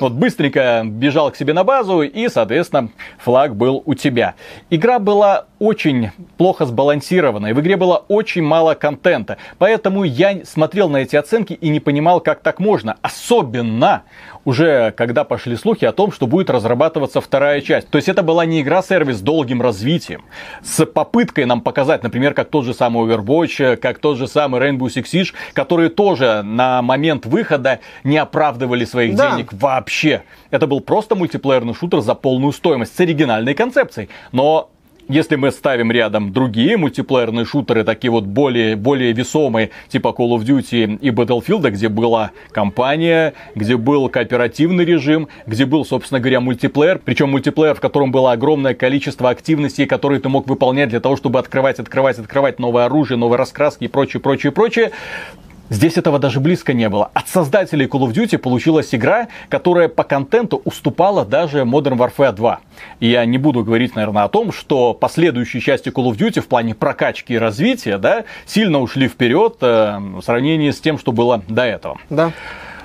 вот 0.00 0.12
быстренько 0.12 0.82
бежал 0.84 1.30
к 1.30 1.36
себе 1.36 1.52
на 1.52 1.62
базу, 1.62 2.02
и, 2.02 2.28
соответственно, 2.28 2.90
флаг 3.18 3.54
был 3.54 3.82
у 3.86 3.94
тебя. 3.94 4.34
Игра 4.70 4.98
была 4.98 5.46
очень 5.60 6.10
плохо 6.38 6.66
сбалансирована, 6.66 7.48
и 7.48 7.52
в 7.52 7.60
игре 7.60 7.76
было 7.76 8.04
очень 8.08 8.42
мало 8.42 8.74
контента. 8.74 9.36
Поэтому 9.58 10.04
я 10.04 10.44
смотрел 10.44 10.88
на 10.88 10.98
эти 10.98 11.16
оценки 11.16 11.52
и 11.52 11.68
не 11.68 11.80
понимал, 11.80 12.20
как 12.20 12.40
так 12.40 12.58
можно. 12.58 12.96
Особенно 13.02 14.02
уже 14.44 14.92
когда 14.92 15.24
пошли 15.24 15.56
слухи 15.56 15.84
о 15.84 15.92
том, 15.92 16.12
что 16.12 16.26
будет 16.26 16.50
разрабатываться 16.50 17.20
вторая 17.20 17.60
часть. 17.60 17.88
То 17.88 17.96
есть 17.96 18.08
это 18.08 18.22
была 18.22 18.44
не 18.44 18.62
игра-сервис 18.62 19.18
с 19.18 19.20
долгим 19.20 19.62
развитием, 19.62 20.24
с 20.62 20.84
попыткой 20.86 21.44
нам 21.46 21.60
показать, 21.60 22.02
например, 22.02 22.34
как 22.34 22.50
тот 22.50 22.64
же 22.64 22.74
самый 22.74 23.06
Overwatch, 23.06 23.76
как 23.76 23.98
тот 23.98 24.18
же 24.18 24.26
самый 24.26 24.60
Rainbow 24.60 24.86
Six 24.86 25.04
Siege, 25.04 25.32
которые 25.52 25.90
тоже 25.90 26.42
на 26.42 26.82
момент 26.82 27.26
выхода 27.26 27.80
не 28.04 28.18
оправдывали 28.18 28.84
своих 28.84 29.16
да. 29.16 29.32
денег 29.32 29.52
вообще. 29.52 30.22
Это 30.50 30.66
был 30.66 30.80
просто 30.80 31.14
мультиплеерный 31.14 31.74
шутер 31.74 32.00
за 32.00 32.14
полную 32.14 32.52
стоимость 32.52 32.96
с 32.96 33.00
оригинальной 33.00 33.54
концепцией. 33.54 34.08
Но 34.32 34.70
если 35.10 35.34
мы 35.36 35.50
ставим 35.50 35.90
рядом 35.90 36.32
другие 36.32 36.76
мультиплеерные 36.76 37.44
шутеры, 37.44 37.82
такие 37.84 38.10
вот 38.10 38.24
более, 38.24 38.76
более 38.76 39.12
весомые, 39.12 39.70
типа 39.88 40.14
Call 40.16 40.38
of 40.38 40.42
Duty 40.42 40.98
и 41.00 41.10
Battlefield, 41.10 41.68
где 41.70 41.88
была 41.88 42.30
компания, 42.52 43.34
где 43.54 43.76
был 43.76 44.08
кооперативный 44.08 44.84
режим, 44.84 45.28
где 45.46 45.66
был, 45.66 45.84
собственно 45.84 46.20
говоря, 46.20 46.40
мультиплеер, 46.40 47.00
причем 47.04 47.30
мультиплеер, 47.30 47.74
в 47.74 47.80
котором 47.80 48.12
было 48.12 48.32
огромное 48.32 48.74
количество 48.74 49.30
активностей, 49.30 49.86
которые 49.86 50.20
ты 50.20 50.28
мог 50.28 50.46
выполнять 50.46 50.90
для 50.90 51.00
того, 51.00 51.16
чтобы 51.16 51.38
открывать, 51.38 51.80
открывать, 51.80 52.18
открывать 52.18 52.60
новое 52.60 52.84
оружие, 52.84 53.18
новые 53.18 53.38
раскраски 53.38 53.84
и 53.84 53.88
прочее, 53.88 54.20
прочее, 54.20 54.52
прочее, 54.52 54.92
Здесь 55.70 55.96
этого 55.96 56.18
даже 56.18 56.40
близко 56.40 56.72
не 56.72 56.88
было. 56.88 57.10
От 57.14 57.28
создателей 57.28 57.86
Call 57.86 58.00
of 58.00 58.12
Duty 58.12 58.38
получилась 58.38 58.92
игра, 58.92 59.28
которая 59.48 59.88
по 59.88 60.02
контенту 60.02 60.60
уступала 60.64 61.24
даже 61.24 61.60
Modern 61.60 61.96
Warfare 61.96 62.32
2. 62.32 62.60
И 62.98 63.06
я 63.06 63.24
не 63.24 63.38
буду 63.38 63.64
говорить, 63.64 63.94
наверное, 63.94 64.24
о 64.24 64.28
том, 64.28 64.52
что 64.52 64.94
последующие 64.94 65.62
части 65.62 65.88
Call 65.88 66.10
of 66.10 66.18
Duty 66.18 66.40
в 66.40 66.48
плане 66.48 66.74
прокачки 66.74 67.34
и 67.34 67.38
развития 67.38 67.98
да, 67.98 68.24
сильно 68.46 68.80
ушли 68.80 69.06
вперед 69.06 69.58
э, 69.60 69.98
в 69.98 70.22
сравнении 70.22 70.72
с 70.72 70.80
тем, 70.80 70.98
что 70.98 71.12
было 71.12 71.40
до 71.46 71.62
этого. 71.62 71.98
Да. 72.10 72.32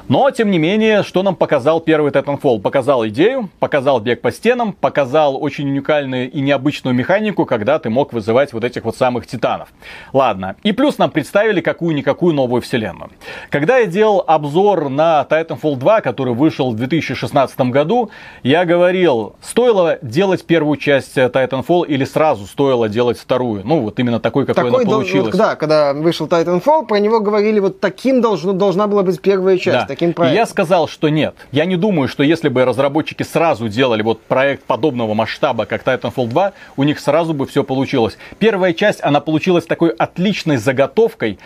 Но, 0.08 0.30
тем 0.30 0.52
не 0.52 0.60
менее, 0.60 1.02
что 1.02 1.24
нам 1.24 1.36
показал 1.36 1.80
первый 1.80 2.12
Titanfall? 2.12 2.62
Показал 2.62 3.08
идею, 3.08 3.50
показал 3.60 4.00
бег 4.00 4.22
по 4.22 4.32
стенам, 4.32 4.74
показал 4.74 5.42
очень 5.42 5.68
уникальную 5.68 6.30
и 6.30 6.42
необычную 6.42 6.94
механику, 6.94 7.46
когда 7.46 7.80
ты 7.80 7.90
мог 7.90 8.14
вызывать 8.14 8.54
вот 8.54 8.64
этих 8.64 8.86
вот 8.86 8.96
самых 8.96 9.26
титанов. 9.26 9.70
Ладно. 10.14 10.58
И 10.62 10.74
плюс 10.74 11.00
нам 11.00 11.10
представили 11.10 11.60
какую-никакую 11.60 12.36
новую 12.36 12.62
вселенную. 12.62 13.10
Когда 13.50 13.80
я 13.80 13.88
делал 13.88 14.24
обзор 14.28 14.90
на 14.90 15.26
Titanfall 15.28 15.76
2, 15.78 16.02
который 16.02 16.36
вышел 16.36 16.70
в 16.72 16.76
2016 16.76 17.60
году, 17.72 18.12
я 18.44 18.66
говорил, 18.66 19.36
стоило 19.42 19.98
делать 20.04 20.46
первую 20.46 20.78
часть 20.78 21.18
Titanfall 21.18 21.88
или 21.88 22.06
сразу 22.06 22.46
стоило 22.46 22.88
делать 22.90 23.18
вторую? 23.18 23.64
Ну, 23.66 23.80
вот 23.80 24.00
именно 24.00 24.20
такой, 24.20 24.46
какой 24.46 24.66
такой 24.66 24.84
она 24.84 24.92
получилась. 24.92 25.34
Вот, 25.34 25.38
да, 25.38 25.56
когда 25.56 25.94
вышел 25.94 26.28
Titanfall, 26.28 26.86
про 26.86 27.00
него 27.00 27.22
говорили, 27.22 27.60
вот 27.60 27.80
таким 27.80 28.22
должно, 28.22 28.54
должна 28.54 28.86
была 28.86 29.02
быть 29.02 29.20
первая 29.20 29.58
часть. 29.58 29.88
Да 29.88 29.95
таким 29.96 30.14
проектом. 30.14 30.36
Я 30.36 30.46
сказал, 30.46 30.88
что 30.88 31.10
нет. 31.10 31.36
Я 31.52 31.66
не 31.66 31.78
думаю, 31.78 32.08
что 32.08 32.24
если 32.24 32.50
бы 32.50 32.66
разработчики 32.66 33.24
сразу 33.24 33.70
делали 33.70 34.02
вот 34.02 34.22
проект 34.22 34.64
подобного 34.64 35.14
масштаба, 35.14 35.66
как 35.66 35.84
Titanfall 35.84 36.28
2, 36.28 36.54
у 36.78 36.84
них 36.84 37.00
сразу 37.00 37.34
бы 37.34 37.48
все 37.48 37.64
получилось. 37.64 38.18
Первая 38.38 38.74
часть, 38.74 39.04
она 39.04 39.22
получилась 39.22 39.66
такой 39.66 39.90
отличной 39.90 40.58
заготовкой, 40.58 41.40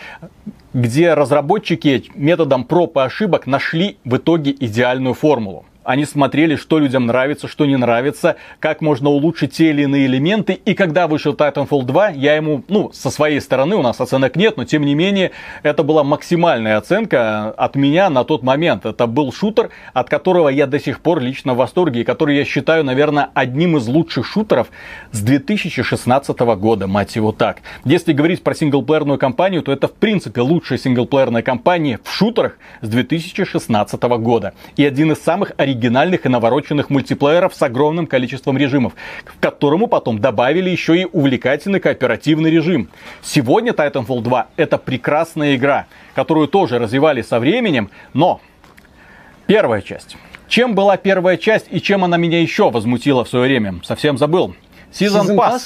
где 0.74 1.13
разработчики 1.13 2.06
методом 2.15 2.63
проб 2.63 2.98
и 2.98 3.01
ошибок 3.01 3.48
нашли 3.48 3.98
в 4.03 4.18
итоге 4.18 4.51
идеальную 4.51 5.13
формулу. 5.13 5.65
Они 5.83 6.05
смотрели, 6.05 6.55
что 6.55 6.77
людям 6.77 7.05
нравится, 7.05 7.48
что 7.48 7.65
не 7.65 7.77
нравится, 7.77 8.36
как 8.59 8.81
можно 8.81 9.09
улучшить 9.09 9.53
те 9.53 9.69
или 9.69 9.83
иные 9.83 10.07
элементы. 10.07 10.53
И 10.53 10.74
когда 10.74 11.07
вышел 11.07 11.33
Titanfall 11.33 11.83
2, 11.83 12.09
я 12.09 12.36
ему, 12.36 12.63
ну, 12.67 12.91
со 12.93 13.09
своей 13.09 13.39
стороны, 13.39 13.75
у 13.75 13.81
нас 13.81 14.01
оценок 14.01 14.36
нет, 14.36 14.57
но 14.57 14.65
тем 14.65 14.86
не 14.86 14.93
менее, 14.93 15.31
это 15.63 15.83
была 15.83 16.03
максимальная 16.03 16.77
оценка 16.77 17.51
от 17.51 17.75
меня 17.75 18.09
на 18.09 18.25
тот 18.25 18.43
момент. 18.43 18.86
Это 18.86 19.07
был 19.07 19.31
шутер, 19.31 19.69
от 19.93 20.09
которого 20.09 20.50
я 20.50 20.67
до 20.67 20.79
сих 20.79 21.00
пор 21.00 21.21
лично 21.21 21.53
в 21.53 21.57
восторге, 21.57 22.01
и 22.01 22.03
который 22.03 22.36
я 22.36 22.45
считаю, 22.45 22.83
наверное, 22.83 23.29
одним 23.33 23.77
из 23.77 23.88
лучших 23.88 24.25
шутеров 24.25 24.67
с 25.12 25.21
2016 25.21 26.39
года, 26.39 26.88
мать 26.88 27.15
его 27.15 27.31
так. 27.31 27.62
Если 27.86 28.12
говорить 28.12 28.43
про 28.43 28.53
синглплеерную 28.53 29.17
кампанию, 29.17 29.62
то 29.62 29.71
это 29.71 29.88
в 29.88 29.93
принципе 29.93 30.41
лучшая 30.41 30.77
синглплеерная 30.77 31.41
кампания 31.41 32.00
в 32.03 32.12
шутерах 32.12 32.57
с 32.81 32.89
2016 32.89 34.01
года. 34.03 34.53
И 34.75 34.86
один 34.86 35.13
из 35.13 35.19
самых 35.19 35.53
оригинальных 35.70 36.26
и 36.26 36.30
навороченных 36.30 36.90
мультиплееров 36.90 37.54
с 37.54 37.62
огромным 37.62 38.08
количеством 38.08 38.58
режимов, 38.58 38.94
к 39.24 39.40
которому 39.40 39.88
потом 39.88 40.20
добавили 40.20 40.70
еще 40.70 41.02
и 41.02 41.06
увлекательный 41.06 41.80
кооперативный 41.80 42.52
режим. 42.52 42.90
Сегодня 43.22 43.72
Titanfall 43.72 44.22
2 44.22 44.48
это 44.58 44.78
прекрасная 44.78 45.56
игра, 45.56 45.86
которую 46.16 46.48
тоже 46.48 46.80
развивали 46.80 47.22
со 47.22 47.40
временем, 47.40 47.90
но 48.14 48.42
первая 49.46 49.82
часть. 49.82 50.18
Чем 50.48 50.74
была 50.74 50.98
первая 50.98 51.38
часть 51.38 51.68
и 51.70 51.80
чем 51.80 52.04
она 52.04 52.18
меня 52.18 52.42
еще 52.42 52.72
возмутила 52.72 53.24
в 53.24 53.30
свое 53.30 53.46
время? 53.46 53.76
Совсем 53.84 54.18
забыл. 54.18 54.56
Season, 54.92 55.22
Season 55.22 55.36
Pass. 55.36 55.52
Pass? 55.52 55.62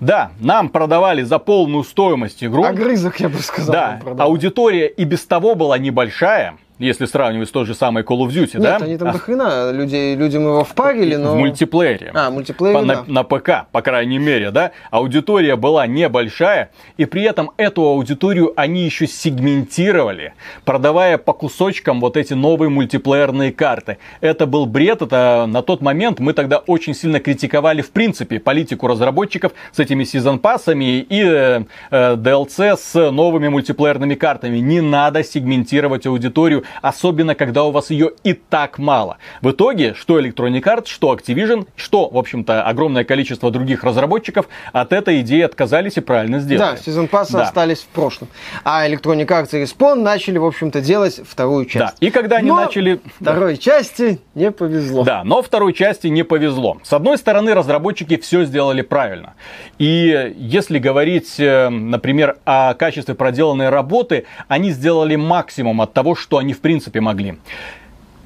Да, 0.00 0.32
нам 0.40 0.68
продавали 0.68 1.22
за 1.22 1.38
полную 1.38 1.84
стоимость 1.84 2.42
игру. 2.42 2.64
Огрызок, 2.64 3.20
я 3.20 3.28
бы 3.28 3.38
сказал. 3.38 3.72
Да, 3.72 4.00
аудитория 4.18 4.88
и 4.88 5.04
без 5.04 5.24
того 5.24 5.54
была 5.54 5.78
небольшая. 5.78 6.56
Если 6.78 7.06
сравнивать 7.06 7.48
с 7.48 7.52
той 7.52 7.64
же 7.64 7.74
самой 7.74 8.02
Call 8.02 8.18
of 8.18 8.28
Duty, 8.28 8.58
Нет, 8.58 8.62
да? 8.62 8.76
они 8.76 8.98
там 8.98 9.08
а... 9.08 9.12
до 9.12 9.70
людей, 9.72 10.14
людям 10.14 10.42
его 10.42 10.62
впарили, 10.62 11.16
но... 11.16 11.32
В 11.32 11.36
мультиплеере. 11.36 12.10
А, 12.12 12.30
мультиплеере, 12.30 12.78
по, 12.78 12.84
да. 12.84 13.04
на, 13.06 13.12
на 13.12 13.22
ПК, 13.22 13.50
по 13.72 13.80
крайней 13.80 14.18
мере, 14.18 14.50
да? 14.50 14.72
Аудитория 14.90 15.56
была 15.56 15.86
небольшая, 15.86 16.70
и 16.98 17.06
при 17.06 17.22
этом 17.22 17.52
эту 17.56 17.82
аудиторию 17.82 18.52
они 18.56 18.84
еще 18.84 19.06
сегментировали, 19.06 20.34
продавая 20.66 21.16
по 21.16 21.32
кусочкам 21.32 21.98
вот 21.98 22.18
эти 22.18 22.34
новые 22.34 22.68
мультиплеерные 22.68 23.52
карты. 23.52 23.96
Это 24.20 24.44
был 24.44 24.66
бред, 24.66 25.00
это 25.00 25.46
на 25.48 25.62
тот 25.62 25.80
момент 25.80 26.20
мы 26.20 26.34
тогда 26.34 26.58
очень 26.58 26.94
сильно 26.94 27.20
критиковали, 27.20 27.80
в 27.80 27.90
принципе, 27.90 28.38
политику 28.38 28.86
разработчиков 28.86 29.52
с 29.72 29.78
этими 29.78 30.04
сезон-пассами 30.04 31.00
и 31.00 31.22
э, 31.22 31.62
э, 31.90 32.16
DLC 32.16 32.76
с 32.76 33.10
новыми 33.10 33.48
мультиплеерными 33.48 34.14
картами. 34.14 34.58
Не 34.58 34.82
надо 34.82 35.24
сегментировать 35.24 36.06
аудиторию, 36.06 36.64
особенно 36.82 37.34
когда 37.34 37.64
у 37.64 37.70
вас 37.70 37.90
ее 37.90 38.12
и 38.24 38.32
так 38.32 38.78
мало. 38.78 39.18
В 39.42 39.50
итоге, 39.50 39.94
что 39.94 40.20
Electronic 40.20 40.62
Arts, 40.62 40.86
что 40.86 41.14
Activision, 41.14 41.66
что, 41.76 42.08
в 42.08 42.18
общем-то, 42.18 42.62
огромное 42.62 43.04
количество 43.04 43.50
других 43.50 43.84
разработчиков 43.84 44.48
от 44.72 44.92
этой 44.92 45.20
идеи 45.20 45.42
отказались 45.42 45.96
и 45.96 46.00
правильно 46.00 46.40
сделали. 46.40 46.76
Да, 46.76 46.76
сезон 46.76 47.08
пассы 47.08 47.34
да. 47.34 47.42
остались 47.42 47.80
в 47.80 47.88
прошлом. 47.88 48.28
А 48.64 48.88
Electronic 48.88 49.26
Arts 49.26 49.50
и 49.52 49.62
Respawn 49.62 49.96
начали, 49.96 50.38
в 50.38 50.44
общем-то, 50.44 50.80
делать 50.80 51.20
вторую 51.26 51.66
часть. 51.66 51.78
Да, 51.78 51.94
и 52.00 52.10
когда 52.10 52.36
они 52.36 52.48
но 52.48 52.56
начали... 52.56 53.00
второй 53.20 53.56
части 53.56 54.20
не 54.34 54.50
повезло. 54.50 55.04
Да, 55.04 55.22
но 55.24 55.42
второй 55.42 55.72
части 55.72 56.08
не 56.08 56.22
повезло. 56.24 56.78
С 56.82 56.92
одной 56.92 57.18
стороны, 57.18 57.54
разработчики 57.54 58.16
все 58.16 58.44
сделали 58.44 58.82
правильно. 58.82 59.34
И 59.78 60.34
если 60.36 60.78
говорить, 60.78 61.38
э, 61.38 61.68
например, 61.68 62.38
о 62.44 62.74
качестве 62.74 63.14
проделанной 63.14 63.68
работы, 63.68 64.26
они 64.48 64.70
сделали 64.70 65.16
максимум 65.16 65.80
от 65.80 65.92
того, 65.92 66.14
что 66.14 66.38
они 66.38 66.54
в 66.56 66.60
принципе 66.60 67.00
могли. 67.00 67.38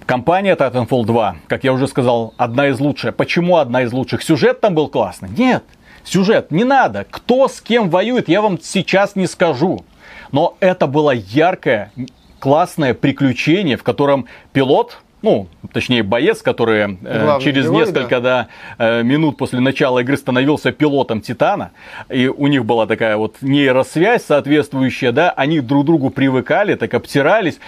Компания 0.06 0.56
Titanfall 0.56 1.04
2, 1.04 1.36
как 1.46 1.64
я 1.64 1.72
уже 1.72 1.86
сказал, 1.86 2.34
одна 2.36 2.68
из 2.68 2.80
лучших. 2.80 3.14
Почему 3.14 3.58
одна 3.58 3.82
из 3.82 3.92
лучших? 3.92 4.22
Сюжет 4.22 4.60
там 4.60 4.74
был 4.74 4.88
классный? 4.88 5.28
Нет, 5.28 5.62
сюжет 6.04 6.50
не 6.50 6.64
надо. 6.64 7.06
Кто 7.08 7.46
с 7.46 7.60
кем 7.60 7.90
воюет, 7.90 8.28
я 8.28 8.40
вам 8.42 8.58
сейчас 8.60 9.14
не 9.14 9.26
скажу. 9.26 9.84
Но 10.32 10.56
это 10.60 10.86
было 10.86 11.12
яркое, 11.12 11.92
классное 12.40 12.94
приключение, 12.94 13.76
в 13.76 13.84
котором 13.84 14.26
пилот 14.52 14.98
ну, 15.22 15.48
точнее, 15.72 16.02
боец, 16.02 16.42
который 16.42 16.98
э, 17.02 17.38
через 17.42 17.64
герой, 17.64 17.80
несколько 17.80 18.20
да. 18.20 18.48
Да, 18.78 19.00
э, 19.00 19.02
минут 19.02 19.36
после 19.36 19.60
начала 19.60 19.98
игры 20.00 20.16
становился 20.16 20.72
пилотом 20.72 21.20
Титана, 21.20 21.72
и 22.08 22.28
у 22.28 22.46
них 22.46 22.64
была 22.64 22.86
такая 22.86 23.16
вот 23.16 23.36
нейросвязь 23.40 24.24
соответствующая, 24.24 25.12
да, 25.12 25.30
они 25.30 25.60
друг 25.60 25.84
к 25.84 25.86
другу 25.86 26.10
привыкали, 26.10 26.74
так 26.74 26.94
обтирались. 26.94 27.58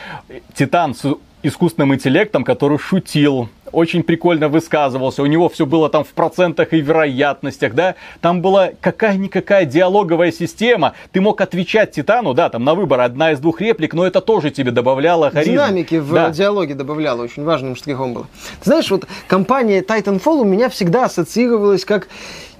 Титан 0.54 0.94
с 0.94 1.14
искусственным 1.42 1.94
интеллектом, 1.94 2.44
который 2.44 2.78
шутил, 2.78 3.48
очень 3.72 4.02
прикольно 4.02 4.48
высказывался, 4.48 5.22
у 5.22 5.26
него 5.26 5.48
все 5.48 5.66
было 5.66 5.88
там 5.88 6.04
в 6.04 6.08
процентах 6.08 6.72
и 6.72 6.80
вероятностях, 6.80 7.74
да, 7.74 7.94
там 8.20 8.40
была 8.40 8.70
какая-никакая 8.80 9.64
диалоговая 9.64 10.32
система, 10.32 10.94
ты 11.10 11.20
мог 11.20 11.40
отвечать 11.40 11.92
Титану, 11.92 12.34
да, 12.34 12.48
там 12.48 12.64
на 12.64 12.74
выбор 12.74 13.00
одна 13.00 13.32
из 13.32 13.40
двух 13.40 13.60
реплик, 13.60 13.94
но 13.94 14.06
это 14.06 14.20
тоже 14.20 14.50
тебе 14.50 14.70
добавляло 14.70 15.30
харизмы. 15.30 15.54
Динамики 15.54 15.96
в 15.96 16.12
да. 16.12 16.30
диалоге 16.30 16.74
добавляло, 16.74 17.22
очень 17.22 17.44
важным 17.44 17.76
штрихом 17.76 18.14
было. 18.14 18.26
Ты 18.60 18.70
знаешь, 18.70 18.90
вот 18.90 19.06
компания 19.26 19.82
Titanfall 19.82 20.40
у 20.40 20.44
меня 20.44 20.68
всегда 20.68 21.06
ассоциировалась 21.06 21.84
как 21.84 22.08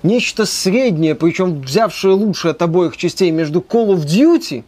нечто 0.02 0.46
среднее, 0.46 1.14
причем 1.14 1.60
взявшее 1.60 2.14
лучшее 2.14 2.52
от 2.52 2.62
обоих 2.62 2.96
частей 2.96 3.30
между 3.30 3.60
Call 3.60 3.94
of 3.94 4.04
Duty 4.06 4.64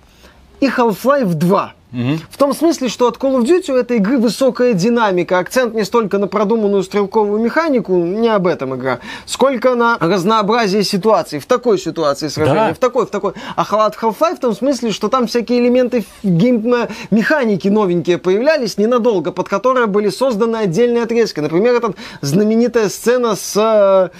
и 0.61 0.67
Half-Life 0.69 1.35
2. 1.35 1.75
Угу. 1.95 2.19
В 2.29 2.37
том 2.37 2.55
смысле, 2.55 2.89
что 2.89 3.07
от 3.07 3.17
Call 3.19 3.41
of 3.41 3.45
Duty 3.45 3.73
у 3.73 3.77
этой 3.77 3.99
игры 3.99 4.19
высокая 4.19 4.73
динамика, 4.73 5.39
акцент 5.39 5.75
не 5.75 5.85
столько 5.85 6.19
на 6.19 6.27
продуманную 6.27 6.83
стрелковую 6.83 7.41
механику, 7.41 7.95
не 7.97 8.29
об 8.29 8.49
этом 8.49 8.75
игра, 8.75 8.99
сколько 9.27 9.75
на 9.77 9.97
разнообразие 10.01 10.83
ситуаций. 10.83 11.39
В 11.39 11.47
такой 11.47 11.79
ситуации 11.79 12.29
сражения, 12.29 12.69
да. 12.69 12.75
в 12.75 12.79
такой, 12.79 13.07
в 13.07 13.11
такой. 13.11 13.33
А 13.55 13.63
от 13.63 13.97
Half-Life 13.97 14.37
в 14.37 14.41
том 14.41 14.55
смысле, 14.55 14.91
что 14.91 15.09
там 15.09 15.29
всякие 15.29 15.61
элементы 15.61 16.05
гейм 16.23 16.65
механики 17.11 17.69
новенькие 17.69 18.19
появлялись 18.19 18.79
ненадолго, 18.79 19.31
под 19.31 19.49
которые 19.49 19.87
были 19.87 20.09
созданы 20.09 20.57
отдельные 20.57 21.05
отрезки. 21.05 21.41
Например, 21.41 21.75
эта 21.75 21.95
знаменитая 22.23 22.89
сцена 22.89 23.37
с 23.37 24.11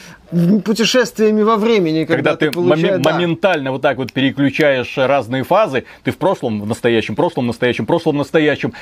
путешествиями 0.65 1.43
во 1.43 1.57
времени. 1.57 2.05
Когда, 2.05 2.33
когда 2.33 2.37
ты, 2.37 2.47
ты 2.47 2.53
получаешь, 2.53 3.03
да. 3.03 3.13
моментально 3.13 3.73
вот 3.73 3.83
так 3.83 3.97
вот 3.99 4.13
переключаешь 4.13 4.97
разные 4.97 5.45
фазы, 5.45 5.85
ты 6.03 6.11
в 6.11 6.19
прошлом, 6.19 6.61
в 6.61 6.67
настоящем, 6.67 7.17
прошлом, 7.17 7.47
настоящем, 7.47 7.87
прошлом, 7.87 8.17
настоящем, 8.17 8.73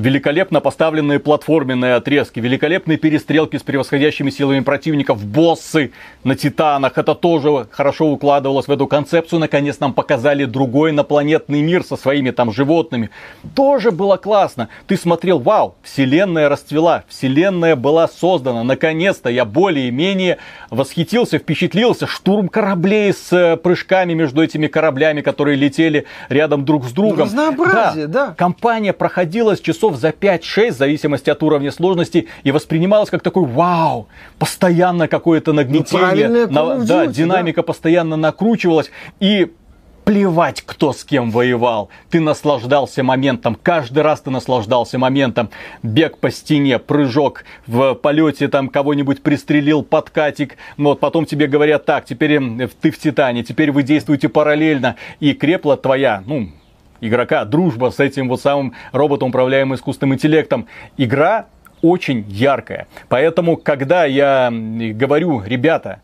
великолепно 0.00 0.60
поставленные 0.60 1.18
платформенные 1.18 1.94
отрезки, 1.94 2.40
великолепные 2.40 2.96
перестрелки 2.96 3.56
с 3.56 3.62
превосходящими 3.62 4.30
силами 4.30 4.60
противников, 4.60 5.24
боссы 5.24 5.92
на 6.24 6.34
Титанах. 6.34 6.96
Это 6.96 7.14
тоже 7.14 7.66
хорошо 7.70 8.06
укладывалось 8.06 8.66
в 8.66 8.72
эту 8.72 8.86
концепцию. 8.86 9.40
Наконец 9.40 9.78
нам 9.78 9.92
показали 9.92 10.46
другой 10.46 10.90
инопланетный 10.90 11.60
мир 11.60 11.84
со 11.84 11.96
своими 11.96 12.30
там 12.30 12.50
животными. 12.52 13.10
Тоже 13.54 13.90
было 13.90 14.16
классно. 14.16 14.68
Ты 14.86 14.96
смотрел, 14.96 15.38
вау, 15.38 15.74
вселенная 15.82 16.48
расцвела, 16.48 17.04
вселенная 17.08 17.76
была 17.76 18.08
создана. 18.08 18.64
Наконец-то 18.64 19.28
я 19.28 19.44
более-менее 19.44 20.38
восхитился, 20.70 21.38
впечатлился. 21.38 22.06
Штурм 22.06 22.48
кораблей 22.48 23.12
с 23.12 23.32
э, 23.32 23.56
прыжками 23.56 24.14
между 24.14 24.42
этими 24.42 24.66
кораблями, 24.66 25.20
которые 25.20 25.56
летели 25.56 26.06
рядом 26.28 26.64
друг 26.64 26.86
с 26.86 26.92
другом. 26.92 27.26
Разнообразие, 27.26 28.06
да. 28.06 28.28
да. 28.28 28.34
Компания 28.34 28.92
проходилась 28.92 29.60
часов 29.60 29.89
часов 29.90 29.96
за 29.96 30.08
5-6, 30.10 30.70
в 30.70 30.76
зависимости 30.76 31.30
от 31.30 31.42
уровня 31.42 31.70
сложности, 31.70 32.28
и 32.44 32.52
воспринималось 32.52 33.10
как 33.10 33.22
такой 33.22 33.46
вау, 33.46 34.08
постоянно 34.38 35.08
какое-то 35.08 35.52
нагнетение, 35.52 36.28
ну, 36.28 36.78
на, 36.78 36.84
да, 36.84 37.06
динамика 37.06 37.62
да. 37.62 37.66
постоянно 37.66 38.16
накручивалась, 38.16 38.90
и 39.20 39.52
плевать, 40.04 40.62
кто 40.66 40.92
с 40.92 41.04
кем 41.04 41.30
воевал. 41.30 41.88
Ты 42.10 42.20
наслаждался 42.20 43.02
моментом, 43.02 43.56
каждый 43.62 44.02
раз 44.02 44.22
ты 44.22 44.30
наслаждался 44.30 44.98
моментом. 44.98 45.50
Бег 45.82 46.18
по 46.18 46.30
стене, 46.30 46.78
прыжок 46.78 47.44
в 47.66 47.94
полете, 47.94 48.48
там 48.48 48.68
кого-нибудь 48.68 49.22
пристрелил, 49.22 49.82
подкатик. 49.82 50.56
Вот 50.78 51.00
потом 51.00 51.26
тебе 51.26 51.46
говорят, 51.46 51.84
так, 51.84 52.06
теперь 52.06 52.40
ты 52.80 52.90
в 52.90 52.98
Титане, 52.98 53.44
теперь 53.44 53.70
вы 53.70 53.82
действуете 53.82 54.28
параллельно. 54.28 54.96
И 55.20 55.32
крепла 55.32 55.76
твоя, 55.76 56.24
ну, 56.26 56.48
игрока, 57.00 57.44
дружба 57.44 57.90
с 57.90 58.00
этим 58.00 58.28
вот 58.28 58.40
самым 58.40 58.74
роботом, 58.92 59.30
управляемым 59.30 59.76
искусственным 59.76 60.14
интеллектом. 60.14 60.66
Игра 60.96 61.46
очень 61.82 62.24
яркая. 62.28 62.86
Поэтому, 63.08 63.56
когда 63.56 64.04
я 64.04 64.50
говорю, 64.50 65.42
ребята, 65.44 66.00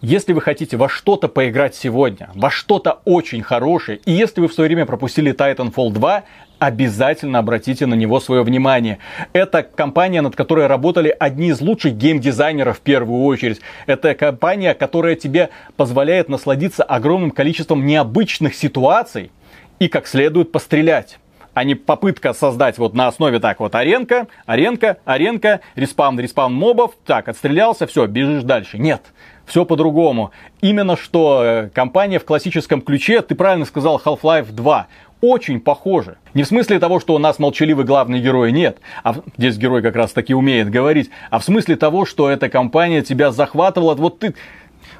если 0.00 0.34
вы 0.34 0.42
хотите 0.42 0.76
во 0.76 0.88
что-то 0.88 1.28
поиграть 1.28 1.74
сегодня, 1.74 2.28
во 2.34 2.50
что-то 2.50 3.00
очень 3.06 3.42
хорошее, 3.42 4.00
и 4.04 4.12
если 4.12 4.42
вы 4.42 4.48
в 4.48 4.52
свое 4.52 4.68
время 4.68 4.84
пропустили 4.84 5.32
Titanfall 5.32 5.92
2, 5.92 6.24
обязательно 6.58 7.38
обратите 7.38 7.86
на 7.86 7.94
него 7.94 8.20
свое 8.20 8.42
внимание. 8.42 8.98
Это 9.32 9.62
компания, 9.62 10.20
над 10.20 10.36
которой 10.36 10.66
работали 10.66 11.14
одни 11.18 11.48
из 11.48 11.60
лучших 11.60 11.94
геймдизайнеров 11.94 12.78
в 12.78 12.80
первую 12.80 13.24
очередь. 13.24 13.60
Это 13.86 14.14
компания, 14.14 14.74
которая 14.74 15.14
тебе 15.14 15.48
позволяет 15.76 16.28
насладиться 16.28 16.82
огромным 16.82 17.30
количеством 17.30 17.86
необычных 17.86 18.54
ситуаций, 18.54 19.30
и 19.78 19.88
как 19.88 20.06
следует 20.06 20.52
пострелять 20.52 21.18
а 21.54 21.64
не 21.64 21.74
попытка 21.74 22.34
создать 22.34 22.78
вот 22.78 22.94
на 22.94 23.06
основе 23.06 23.38
так 23.38 23.60
вот 23.60 23.74
аренка, 23.74 24.26
аренка, 24.44 24.98
аренка, 25.04 25.60
респаун, 25.76 26.18
respawn 26.18 26.52
мобов, 26.52 26.96
так, 27.06 27.28
отстрелялся, 27.28 27.86
все, 27.86 28.06
бежишь 28.06 28.42
дальше. 28.42 28.76
Нет, 28.76 29.02
все 29.46 29.64
по-другому. 29.64 30.32
Именно 30.60 30.96
что 30.96 31.42
э, 31.44 31.68
компания 31.72 32.18
в 32.18 32.24
классическом 32.24 32.82
ключе, 32.82 33.22
ты 33.22 33.34
правильно 33.34 33.64
сказал, 33.64 34.02
Half-Life 34.04 34.50
2, 34.50 34.88
очень 35.20 35.60
похоже. 35.60 36.16
Не 36.34 36.42
в 36.42 36.46
смысле 36.46 36.78
того, 36.78 37.00
что 37.00 37.14
у 37.14 37.18
нас 37.18 37.38
молчаливый 37.38 37.86
главный 37.86 38.20
герой, 38.20 38.52
нет. 38.52 38.78
А 39.04 39.14
здесь 39.38 39.56
герой 39.56 39.80
как 39.80 39.96
раз 39.96 40.12
таки 40.12 40.34
умеет 40.34 40.68
говорить. 40.68 41.10
А 41.30 41.38
в 41.38 41.44
смысле 41.44 41.76
того, 41.76 42.04
что 42.04 42.28
эта 42.28 42.50
компания 42.50 43.00
тебя 43.00 43.30
захватывала. 43.30 43.94
Вот 43.94 44.18
ты 44.18 44.34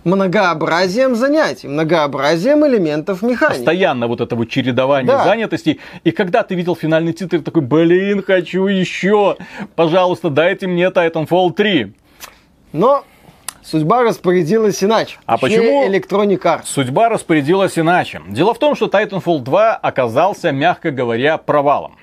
многообразием 0.05 1.15
занятий, 1.15 1.69
многообразием 1.69 2.67
элементов 2.67 3.23
механики. 3.23 3.59
Постоянно 3.59 4.07
вот 4.07 4.21
это 4.21 4.37
вот 4.37 4.49
чередование 4.49 5.07
да. 5.13 5.25
занятостей. 5.25 5.81
И 6.05 6.11
когда 6.11 6.43
ты 6.43 6.55
видел 6.55 6.77
финальный 6.77 7.13
титр, 7.13 7.41
такой, 7.41 7.63
блин, 7.63 8.23
хочу 8.23 8.67
еще. 8.67 9.37
Пожалуйста, 9.75 10.31
дайте 10.31 10.67
мне 10.67 10.87
Titanfall 10.87 11.53
3. 11.53 11.93
Но 12.73 13.05
судьба 13.63 14.03
распорядилась 14.03 14.83
иначе. 14.83 15.19
А 15.27 15.39
почему 15.39 15.87
Electronic 15.87 16.43
Arts? 16.43 16.65
Судьба 16.65 17.09
распорядилась 17.09 17.79
иначе. 17.79 18.21
Дело 18.29 18.55
в 18.55 18.59
том, 18.59 18.75
что 18.75 18.87
Titanfall 18.87 19.41
2 19.41 19.77
оказался, 19.77 20.53
мягко 20.53 20.91
говоря, 20.91 21.39
провалом. 21.39 21.97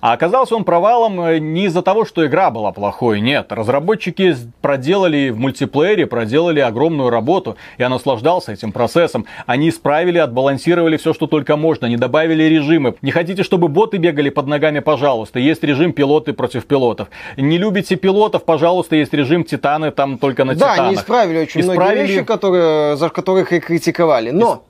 А 0.00 0.14
оказался 0.14 0.56
он 0.56 0.64
провалом 0.64 1.20
э, 1.20 1.38
не 1.38 1.66
из-за 1.66 1.82
того, 1.82 2.04
что 2.04 2.26
игра 2.26 2.50
была 2.50 2.72
плохой, 2.72 3.20
нет. 3.20 3.52
Разработчики 3.52 4.34
проделали 4.62 5.28
в 5.30 5.38
мультиплеере, 5.38 6.06
проделали 6.06 6.60
огромную 6.60 7.10
работу. 7.10 7.56
Я 7.76 7.88
наслаждался 7.88 8.52
этим 8.52 8.72
процессом. 8.72 9.26
Они 9.46 9.68
исправили, 9.68 10.18
отбалансировали 10.18 10.96
все, 10.96 11.12
что 11.12 11.26
только 11.26 11.56
можно, 11.56 11.86
не 11.86 11.96
добавили 11.96 12.44
режимы. 12.44 12.94
Не 13.02 13.10
хотите, 13.10 13.42
чтобы 13.42 13.68
боты 13.68 13.98
бегали 13.98 14.30
под 14.30 14.46
ногами, 14.46 14.78
пожалуйста. 14.80 15.38
Есть 15.38 15.62
режим 15.62 15.92
пилоты 15.92 16.32
против 16.32 16.64
пилотов. 16.64 17.08
Не 17.36 17.58
любите 17.58 17.96
пилотов, 17.96 18.44
пожалуйста, 18.44 18.96
есть 18.96 19.12
режим 19.12 19.44
титаны 19.44 19.90
там 19.90 20.16
только 20.18 20.44
на 20.44 20.54
да, 20.54 20.58
титанах. 20.58 20.76
Да, 20.76 20.84
они 20.84 20.94
исправили 20.96 21.38
очень 21.40 21.60
исправили... 21.60 21.94
многие 21.94 22.12
вещи, 22.14 22.24
которые, 22.24 22.96
за 22.96 23.10
которых 23.10 23.52
их 23.52 23.66
критиковали. 23.66 24.30
Но 24.30 24.64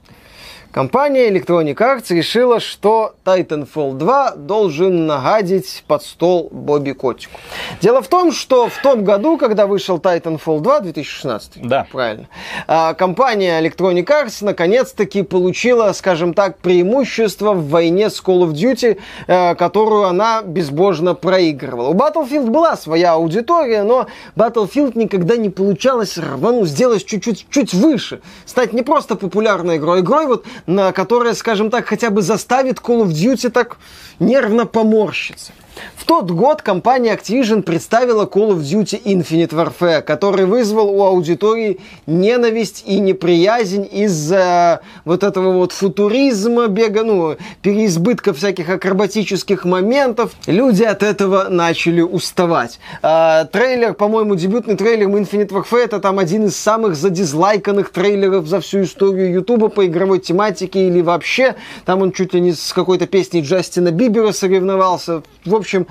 Компания 0.73 1.29
Electronic 1.29 1.75
Arts 1.75 2.15
решила, 2.15 2.61
что 2.61 3.15
Titanfall 3.25 3.95
2 3.95 4.35
должен 4.37 5.07
нагадить 5.07 5.83
под 5.89 6.05
стол 6.05 6.49
Бобби 6.53 6.93
Котику. 6.93 7.41
Дело 7.81 8.03
в 8.03 8.07
том, 8.07 8.31
что 8.31 8.69
в 8.69 8.81
том 8.81 9.03
году, 9.03 9.37
когда 9.37 9.67
вышел 9.67 9.99
Titanfall 9.99 10.61
2, 10.61 10.81
2016, 10.81 11.67
да. 11.67 11.89
правильно, 11.91 12.29
а, 12.69 12.95
компания 12.95 13.61
Electronic 13.61 14.05
Arts 14.05 14.45
наконец-таки 14.45 15.25
получила, 15.25 15.93
скажем 15.93 16.35
так, 16.35 16.59
преимущество 16.59 17.53
в 17.53 17.69
войне 17.69 18.09
с 18.09 18.23
Call 18.23 18.49
of 18.49 18.53
Duty, 18.53 19.01
э, 19.27 19.55
которую 19.57 20.05
она 20.05 20.43
безбожно 20.43 21.15
проигрывала. 21.15 21.89
У 21.89 21.95
Battlefield 21.95 22.49
была 22.49 22.77
своя 22.77 23.15
аудитория, 23.15 23.83
но 23.83 24.07
Battlefield 24.37 24.93
никогда 24.95 25.37
не 25.37 25.51
получалось 25.51 26.17
рвану, 26.17 26.65
сделать 26.65 27.05
чуть-чуть 27.05 27.47
чуть 27.51 27.75
выше, 27.75 28.21
стать 28.47 28.73
не 28.73 28.83
просто 28.83 29.17
популярной 29.17 29.79
игрой, 29.79 30.01
игрой 30.01 30.27
вот 30.27 30.45
на 30.67 30.93
которая, 30.93 31.35
скажем 31.35 31.71
так, 31.71 31.87
хотя 31.87 32.11
бы 32.11 32.23
заставит 32.23 32.79
Call 32.79 33.05
of 33.05 33.09
Duty 33.09 33.51
так 33.51 33.79
нервно 34.19 34.67
поморщиться. 34.67 35.53
В 35.97 36.05
тот 36.05 36.31
год 36.31 36.63
компания 36.63 37.15
Activision 37.15 37.63
представила 37.63 38.25
Call 38.25 38.51
of 38.51 38.61
Duty 38.61 39.01
Infinite 39.05 39.51
Warfare, 39.51 40.03
который 40.03 40.45
вызвал 40.45 40.91
у 40.91 41.05
аудитории 41.05 41.79
ненависть 42.07 42.85
и 42.87 42.99
неприязнь 42.99 43.89
из-за 43.91 44.81
вот 45.05 45.23
этого 45.23 45.53
вот 45.53 45.73
футуризма, 45.73 46.67
бега, 46.67 47.05
ну, 47.05 47.37
переизбытка 47.63 48.33
всяких 48.33 48.69
акробатических 48.69 49.65
моментов. 49.65 50.33
Люди 50.47 50.83
от 50.83 51.03
этого 51.03 51.49
начали 51.49 52.01
уставать. 52.01 52.81
А, 53.03 53.45
трейлер, 53.45 53.95
по-моему, 53.95 54.35
дебютный 54.35 54.77
трейлер 54.77 55.09
Infinite 55.09 55.51
Warfare, 55.51 55.85
это 55.85 56.01
там 56.01 56.19
один 56.19 56.47
из 56.47 56.57
самых 56.57 56.97
задизлайканных 56.97 57.91
трейлеров 57.91 58.47
за 58.47 58.61
всю 58.61 58.83
историю 58.83 59.33
Ютуба 59.33 59.69
по 59.69 59.87
игровой 59.87 60.19
тематике 60.19 60.89
или 60.89 61.01
вообще. 61.01 61.55
Там 61.85 62.03
он 62.03 62.13
чуть 62.13 62.35
ли 62.35 62.41
не 62.41 62.53
с 62.53 62.73
какой-то 62.73 63.07
песней 63.07 63.43
Джастина 63.43 63.91
Бибера 63.91 64.33
соревновался. 64.33 65.23
В 65.45 65.55
общем, 65.61 65.87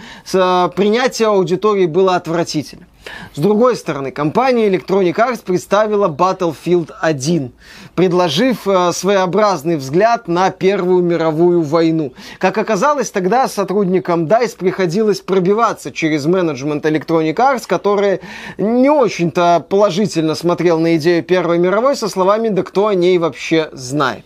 принятие 0.75 1.29
аудитории 1.29 1.85
было 1.85 2.15
отвратительно. 2.15 2.85
С 3.33 3.39
другой 3.39 3.75
стороны, 3.75 4.11
компания 4.11 4.67
Electronic 4.67 5.15
Arts 5.15 5.41
представила 5.43 6.07
Battlefield 6.07 6.91
1, 7.01 7.51
предложив 7.95 8.67
э, 8.67 8.91
своеобразный 8.91 9.77
взгляд 9.77 10.27
на 10.27 10.51
Первую 10.51 11.03
мировую 11.03 11.61
войну. 11.61 12.13
Как 12.39 12.57
оказалось, 12.57 13.09
тогда 13.11 13.47
сотрудникам 13.47 14.25
DICE 14.25 14.57
приходилось 14.57 15.21
пробиваться 15.21 15.91
через 15.91 16.25
менеджмент 16.25 16.85
Electronic 16.85 17.35
Arts, 17.35 17.63
который 17.67 18.21
не 18.57 18.89
очень-то 18.89 19.65
положительно 19.67 20.35
смотрел 20.35 20.79
на 20.79 20.97
идею 20.97 21.23
Первой 21.23 21.57
мировой 21.57 21.95
со 21.95 22.09
словами 22.09 22.49
«да 22.49 22.63
кто 22.63 22.87
о 22.87 22.95
ней 22.95 23.17
вообще 23.17 23.69
знает». 23.71 24.25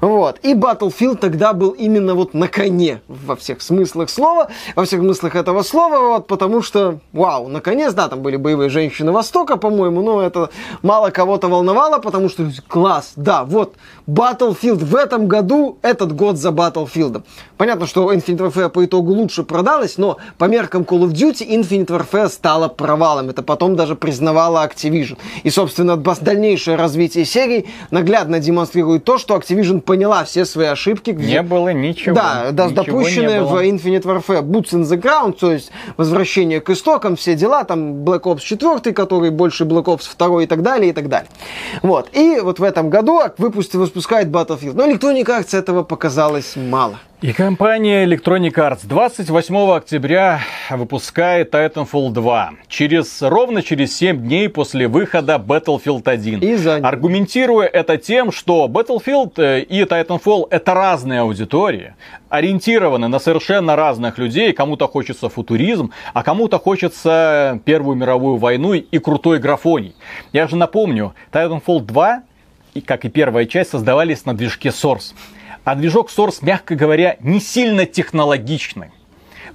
Вот. 0.00 0.38
И 0.42 0.54
Battlefield 0.54 1.16
тогда 1.16 1.52
был 1.52 1.70
именно 1.70 2.14
вот 2.14 2.34
на 2.34 2.48
коне 2.48 3.00
во 3.08 3.36
всех 3.36 3.62
смыслах 3.62 4.10
слова, 4.10 4.48
во 4.74 4.84
всех 4.84 5.00
смыслах 5.00 5.34
этого 5.36 5.62
слова, 5.62 6.00
вот, 6.00 6.26
потому 6.26 6.62
что, 6.62 6.98
вау, 7.12 7.48
наконец, 7.48 7.94
да, 7.94 8.08
там 8.08 8.20
были 8.20 8.36
боевые 8.36 8.70
женщины 8.70 9.12
Востока, 9.12 9.56
по-моему, 9.56 10.02
но 10.02 10.22
это 10.22 10.50
мало 10.82 11.10
кого-то 11.10 11.48
волновало, 11.48 11.98
потому 11.98 12.28
что 12.28 12.50
класс, 12.68 13.12
да, 13.16 13.44
вот, 13.44 13.74
Battlefield 14.06 14.84
в 14.84 14.94
этом 14.94 15.28
году, 15.28 15.78
этот 15.82 16.14
год 16.14 16.36
за 16.36 16.50
Battlefield. 16.50 17.22
Понятно, 17.56 17.86
что 17.86 18.12
Infinite 18.12 18.52
Warfare 18.52 18.68
по 18.68 18.84
итогу 18.84 19.12
лучше 19.12 19.42
продалась, 19.42 19.96
но 19.98 20.18
по 20.38 20.44
меркам 20.44 20.82
Call 20.82 21.04
of 21.04 21.12
Duty 21.12 21.48
Infinite 21.48 21.86
Warfare 21.86 22.28
стала 22.28 22.68
провалом. 22.68 23.30
Это 23.30 23.42
потом 23.42 23.76
даже 23.76 23.96
признавала 23.96 24.66
Activision. 24.66 25.16
И, 25.42 25.50
собственно, 25.50 25.96
дальнейшее 25.96 26.76
развитие 26.76 27.24
серии 27.24 27.66
наглядно 27.90 28.40
демонстрирует 28.40 29.04
то, 29.04 29.16
что 29.18 29.36
Activision 29.36 29.55
поняла 29.80 30.24
все 30.24 30.44
свои 30.44 30.66
ошибки. 30.66 31.10
Где... 31.10 31.26
Не 31.26 31.42
было 31.42 31.72
ничего. 31.72 32.14
Да, 32.14 32.50
да 32.52 32.68
допущенные 32.68 33.42
в 33.42 33.54
Infinite 33.54 34.02
Warfare. 34.02 34.42
Boots 34.42 34.70
in 34.72 34.82
the 34.82 35.00
ground, 35.00 35.36
то 35.38 35.52
есть 35.52 35.70
возвращение 35.96 36.60
к 36.60 36.70
истокам, 36.70 37.16
все 37.16 37.34
дела, 37.34 37.64
там 37.64 38.04
Black 38.04 38.22
Ops 38.22 38.40
4, 38.40 38.92
который 38.92 39.30
больше 39.30 39.64
Black 39.64 39.84
Ops 39.84 40.08
2 40.16 40.42
и 40.42 40.46
так 40.46 40.62
далее, 40.62 40.90
и 40.90 40.92
так 40.92 41.08
далее. 41.08 41.28
Вот. 41.82 42.08
И 42.12 42.40
вот 42.40 42.58
в 42.58 42.62
этом 42.62 42.90
году 42.90 43.20
выпустил, 43.38 43.80
выпускает 43.80 44.28
Battlefield. 44.28 44.74
Но 44.74 44.86
Electronic 44.86 45.24
Arts 45.24 45.56
этого 45.56 45.82
показалось 45.82 46.54
мало. 46.56 46.98
И 47.22 47.32
компания 47.32 48.04
Electronic 48.04 48.52
Arts 48.52 48.80
28 48.86 49.56
октября 49.70 50.40
выпускает 50.68 51.54
Titanfall 51.54 52.10
2. 52.10 52.50
Через, 52.68 53.22
ровно 53.22 53.62
через 53.62 53.96
7 53.96 54.18
дней 54.18 54.50
после 54.50 54.86
выхода 54.86 55.36
Battlefield 55.36 56.02
1. 56.04 56.40
И 56.40 56.56
за... 56.56 56.74
Аргументируя 56.76 57.68
это 57.68 57.96
тем, 57.96 58.30
что 58.32 58.66
Battlefield 58.66 59.32
э, 59.38 59.62
и 59.62 59.84
Titanfall 59.84 60.48
это 60.50 60.74
разные 60.74 61.20
аудитории, 61.20 61.94
ориентированы 62.28 63.08
на 63.08 63.18
совершенно 63.18 63.76
разных 63.76 64.18
людей. 64.18 64.52
Кому-то 64.52 64.86
хочется 64.86 65.30
футуризм, 65.30 65.92
а 66.12 66.22
кому-то 66.22 66.58
хочется 66.58 67.62
Первую 67.64 67.96
мировую 67.96 68.36
войну 68.36 68.74
и 68.74 68.98
крутой 68.98 69.38
графоний. 69.38 69.96
Я 70.34 70.46
же 70.48 70.56
напомню, 70.56 71.14
Titanfall 71.32 71.80
2, 71.80 72.22
как 72.84 73.06
и 73.06 73.08
первая 73.08 73.46
часть, 73.46 73.70
создавались 73.70 74.26
на 74.26 74.36
движке 74.36 74.68
Source. 74.68 75.14
А 75.66 75.74
движок 75.74 76.10
Source, 76.16 76.38
мягко 76.42 76.76
говоря, 76.76 77.16
не 77.18 77.40
сильно 77.40 77.86
технологичный. 77.86 78.92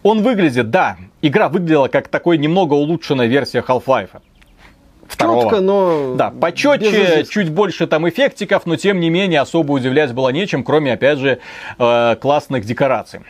Он 0.03 0.23
выглядит, 0.23 0.69
да, 0.69 0.97
игра 1.21 1.47
выглядела 1.47 1.87
как 1.87 2.09
такой 2.09 2.37
немного 2.37 2.73
улучшенная 2.73 3.27
версия 3.27 3.63
Half-Life. 3.65 4.09
Второго. 5.07 5.43
Четко, 5.43 5.61
но 5.61 6.15
да, 6.15 6.31
почетче, 6.31 7.23
чуть 7.29 7.49
больше 7.49 7.87
там 7.87 8.09
эффектиков, 8.09 8.65
но 8.65 8.75
тем 8.75 8.99
не 8.99 9.09
менее 9.09 9.39
особо 9.39 9.71
удивлять 9.71 10.13
было 10.13 10.27
нечем, 10.29 10.65
кроме, 10.65 10.91
опять 10.91 11.17
же, 11.17 11.39
э, 11.79 12.15
классных 12.19 12.65
декораций. 12.65 13.21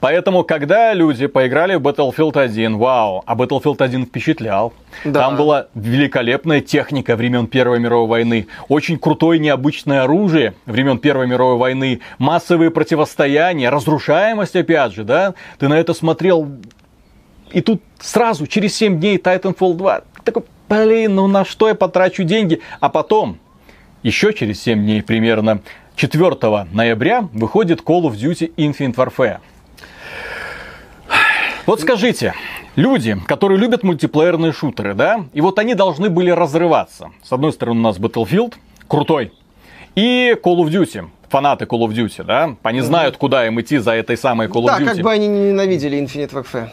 Поэтому, 0.00 0.44
когда 0.44 0.94
люди 0.94 1.26
поиграли 1.26 1.74
в 1.74 1.82
Battlefield 1.82 2.38
1, 2.40 2.76
вау, 2.78 3.22
а 3.26 3.34
Battlefield 3.34 3.82
1 3.82 4.06
впечатлял. 4.06 4.72
Да. 5.04 5.20
Там 5.20 5.36
была 5.36 5.66
великолепная 5.74 6.60
техника 6.60 7.16
времен 7.16 7.46
Первой 7.46 7.78
мировой 7.80 8.08
войны, 8.08 8.46
очень 8.68 8.98
крутое 8.98 9.38
необычное 9.38 10.02
оружие 10.02 10.54
времен 10.66 10.98
Первой 10.98 11.26
мировой 11.26 11.56
войны, 11.56 12.00
массовые 12.18 12.70
противостояния, 12.70 13.70
разрушаемость, 13.70 14.56
опять 14.56 14.92
же, 14.92 15.04
да. 15.04 15.34
Ты 15.58 15.68
на 15.68 15.74
это 15.74 15.94
смотрел, 15.94 16.48
и 17.50 17.60
тут 17.60 17.82
сразу, 17.98 18.46
через 18.46 18.76
7 18.76 18.98
дней 19.00 19.18
Titanfall 19.18 19.74
2, 19.74 20.00
такой, 20.24 20.44
блин, 20.68 21.14
ну 21.14 21.26
на 21.26 21.44
что 21.44 21.68
я 21.68 21.74
потрачу 21.74 22.24
деньги? 22.24 22.60
А 22.80 22.88
потом, 22.88 23.38
еще 24.02 24.32
через 24.32 24.62
7 24.62 24.80
дней 24.80 25.02
примерно, 25.02 25.60
4 25.96 26.66
ноября 26.72 27.28
выходит 27.32 27.80
Call 27.80 28.02
of 28.02 28.12
Duty 28.12 28.54
Infinite 28.56 28.94
Warfare. 28.94 29.38
Вот 31.68 31.82
скажите, 31.82 32.32
люди, 32.76 33.14
которые 33.26 33.58
любят 33.58 33.82
мультиплеерные 33.82 34.52
шутеры, 34.52 34.94
да, 34.94 35.26
и 35.34 35.42
вот 35.42 35.58
они 35.58 35.74
должны 35.74 36.08
были 36.08 36.30
разрываться. 36.30 37.10
С 37.22 37.30
одной 37.30 37.52
стороны 37.52 37.80
у 37.80 37.82
нас 37.82 37.98
Battlefield, 37.98 38.54
крутой, 38.88 39.34
и 39.94 40.34
Call 40.42 40.56
of 40.60 40.70
Duty, 40.70 41.10
фанаты 41.28 41.66
Call 41.66 41.80
of 41.80 41.90
Duty, 41.90 42.24
да, 42.24 42.56
они 42.62 42.80
знают, 42.80 43.18
куда 43.18 43.46
им 43.46 43.60
идти 43.60 43.76
за 43.76 43.90
этой 43.90 44.16
самой 44.16 44.46
Call 44.46 44.64
of 44.64 44.78
Duty. 44.78 44.84
Да, 44.86 44.94
как 44.94 44.98
бы 45.00 45.12
они 45.12 45.28
не 45.28 45.50
ненавидели 45.50 46.02
Infinite 46.02 46.30
Warfare. 46.32 46.70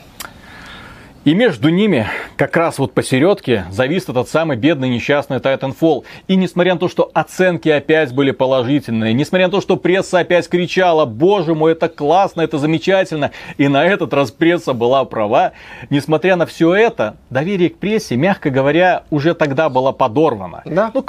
И 1.26 1.34
между 1.34 1.70
ними, 1.70 2.06
как 2.38 2.56
раз 2.56 2.78
вот 2.78 2.94
посередке, 2.94 3.66
завис 3.72 4.08
этот 4.08 4.30
самый 4.30 4.58
бедный 4.58 4.90
несчастный 4.90 5.38
Titanfall. 5.38 6.04
И 6.28 6.36
несмотря 6.36 6.76
на 6.76 6.80
то, 6.80 6.88
что 6.88 7.10
оценки 7.16 7.68
опять 7.68 8.14
были 8.14 8.30
положительные, 8.30 9.12
несмотря 9.12 9.48
на 9.48 9.52
то, 9.52 9.60
что 9.60 9.76
пресса 9.76 10.20
опять 10.20 10.48
кричала, 10.48 11.06
боже 11.06 11.56
мой, 11.56 11.72
это 11.72 11.90
классно, 11.90 12.42
это 12.42 12.60
замечательно, 12.60 13.32
и 13.58 13.68
на 13.68 13.84
этот 13.84 14.14
раз 14.14 14.30
пресса 14.30 14.74
была 14.74 15.04
права, 15.06 15.54
несмотря 15.90 16.36
на 16.36 16.46
все 16.46 16.76
это, 16.76 17.18
доверие 17.32 17.72
к 17.72 17.78
прессе, 17.78 18.16
мягко 18.16 18.52
говоря, 18.52 19.06
уже 19.10 19.34
тогда 19.34 19.70
было 19.70 19.94
подорвано. 19.94 20.62
Да. 20.64 20.92
Ну, 20.94 21.04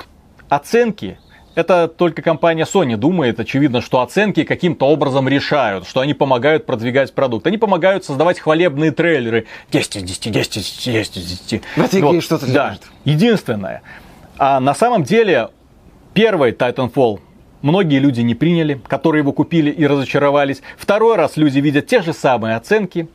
оценки 0.49 1.19
это 1.57 1.89
только 1.89 2.21
компания 2.21 2.65
Sony 2.65 2.97
думает, 2.97 3.41
очевидно, 3.41 3.81
что 3.81 4.03
оценки 4.03 4.45
каким-то 4.45 4.87
образом 4.87 5.27
решают, 5.27 5.89
что 5.89 6.01
они 6.01 6.13
помогают 6.13 6.67
продвигать 6.67 7.15
продукт. 7.15 7.47
Они 7.47 7.57
помогают 7.57 8.05
создавать 8.05 8.39
хвалебные 8.39 8.91
трейлеры. 8.91 9.47
10 9.73 9.97
из 9.97 10.03
10, 10.03 10.33
10 10.33 10.57
из 10.59 10.65
10, 10.65 10.93
10 10.93 11.17
из 11.17 11.61
10. 11.75 12.03
Вот, 12.03 12.23
что-то 12.23 12.53
да. 12.53 12.69
Лежит. 12.69 12.83
Единственное. 13.07 13.81
А 14.37 14.61
на 14.61 14.75
самом 14.75 15.03
деле, 15.03 15.49
первый 16.13 16.53
Titanfall 16.53 17.21
многие 17.63 18.01
люди 18.01 18.21
не 18.21 18.35
приняли, 18.35 18.79
которые 18.87 19.23
его 19.23 19.33
купили 19.33 19.71
и 19.71 19.87
разочаровались. 19.87 20.61
Второй 20.77 21.17
раз 21.17 21.39
люди 21.39 21.59
видят 21.59 21.87
те 21.87 22.03
же 22.03 22.13
самые 22.13 22.57
оценки. 22.57 23.09